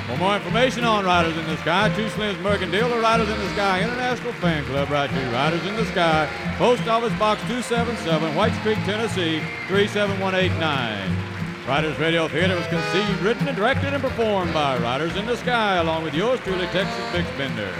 For 0.08 0.16
more 0.16 0.34
information 0.34 0.82
on 0.82 1.04
Riders 1.04 1.36
in 1.36 1.46
the 1.46 1.56
Sky, 1.58 1.94
Too 1.94 2.08
Slims 2.08 2.40
Mercantile 2.42 2.92
or 2.92 3.00
Riders 3.00 3.28
in 3.28 3.38
the 3.38 3.48
Sky 3.50 3.84
International 3.84 4.32
Fan 4.32 4.64
Club, 4.64 4.90
write 4.90 5.10
to 5.10 5.30
Riders 5.30 5.64
in 5.64 5.76
the 5.76 5.84
Sky, 5.86 6.28
Post 6.58 6.88
Office 6.88 7.16
Box 7.20 7.40
277, 7.42 8.34
Whites 8.34 8.58
Creek, 8.58 8.78
Tennessee 8.78 9.38
37189. 9.68 11.33
Riders 11.66 11.98
Radio 11.98 12.28
Theater 12.28 12.56
was 12.56 12.66
conceived, 12.66 13.22
written, 13.22 13.48
and 13.48 13.56
directed 13.56 13.94
and 13.94 14.02
performed 14.02 14.52
by 14.52 14.76
Riders 14.76 15.16
in 15.16 15.24
the 15.24 15.34
Sky, 15.34 15.76
along 15.76 16.04
with 16.04 16.12
yours 16.12 16.38
truly, 16.40 16.66
Texas 16.66 17.04
Bix 17.10 17.24
Bender. 17.38 17.72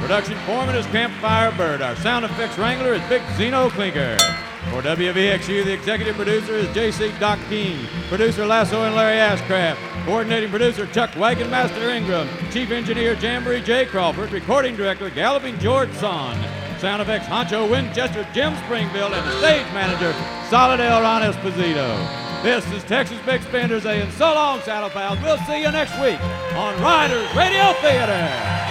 Production 0.00 0.38
foreman 0.46 0.76
is 0.76 0.86
Campfire 0.86 1.50
Bird. 1.56 1.82
Our 1.82 1.96
sound 1.96 2.24
effects 2.24 2.56
wrangler 2.56 2.94
is 2.94 3.02
Big 3.08 3.22
Zeno 3.36 3.68
Clinker. 3.70 4.16
For 4.70 4.80
WVXU, 4.80 5.64
the 5.64 5.72
executive 5.72 6.14
producer 6.14 6.52
is 6.52 6.68
JC 6.68 7.18
Doc 7.18 7.40
King. 7.48 7.84
Producer 8.08 8.46
Lasso 8.46 8.84
and 8.84 8.94
Larry 8.94 9.16
Ashcraft. 9.16 10.04
Coordinating 10.04 10.50
producer 10.50 10.86
Chuck 10.86 11.10
Wagonmaster 11.12 11.96
Ingram. 11.96 12.28
Chief 12.52 12.70
engineer 12.70 13.14
Jamboree 13.14 13.60
J. 13.60 13.86
Crawford. 13.86 14.30
Recording 14.30 14.76
director 14.76 15.10
Galloping 15.10 15.58
George 15.58 15.92
Son. 15.94 16.36
Sound 16.78 17.02
effects 17.02 17.26
Honcho 17.26 17.68
Winchester 17.68 18.24
Jim 18.32 18.54
Springfield. 18.66 19.12
And 19.14 19.26
the 19.26 19.38
stage 19.38 19.66
manager 19.74 20.12
Solid 20.48 20.78
El 20.78 21.02
Ron 21.02 21.22
Esposito. 21.22 22.25
This 22.46 22.64
is 22.70 22.84
Texas 22.84 23.18
Bix 23.22 23.50
Bender 23.50 23.80
saying 23.80 24.08
so 24.12 24.32
long, 24.32 24.60
Saddle 24.60 24.88
Pals. 24.88 25.18
We'll 25.20 25.36
see 25.38 25.62
you 25.62 25.72
next 25.72 26.00
week 26.00 26.20
on 26.54 26.80
Riders 26.80 27.34
Radio 27.34 27.72
Theater. 27.82 28.65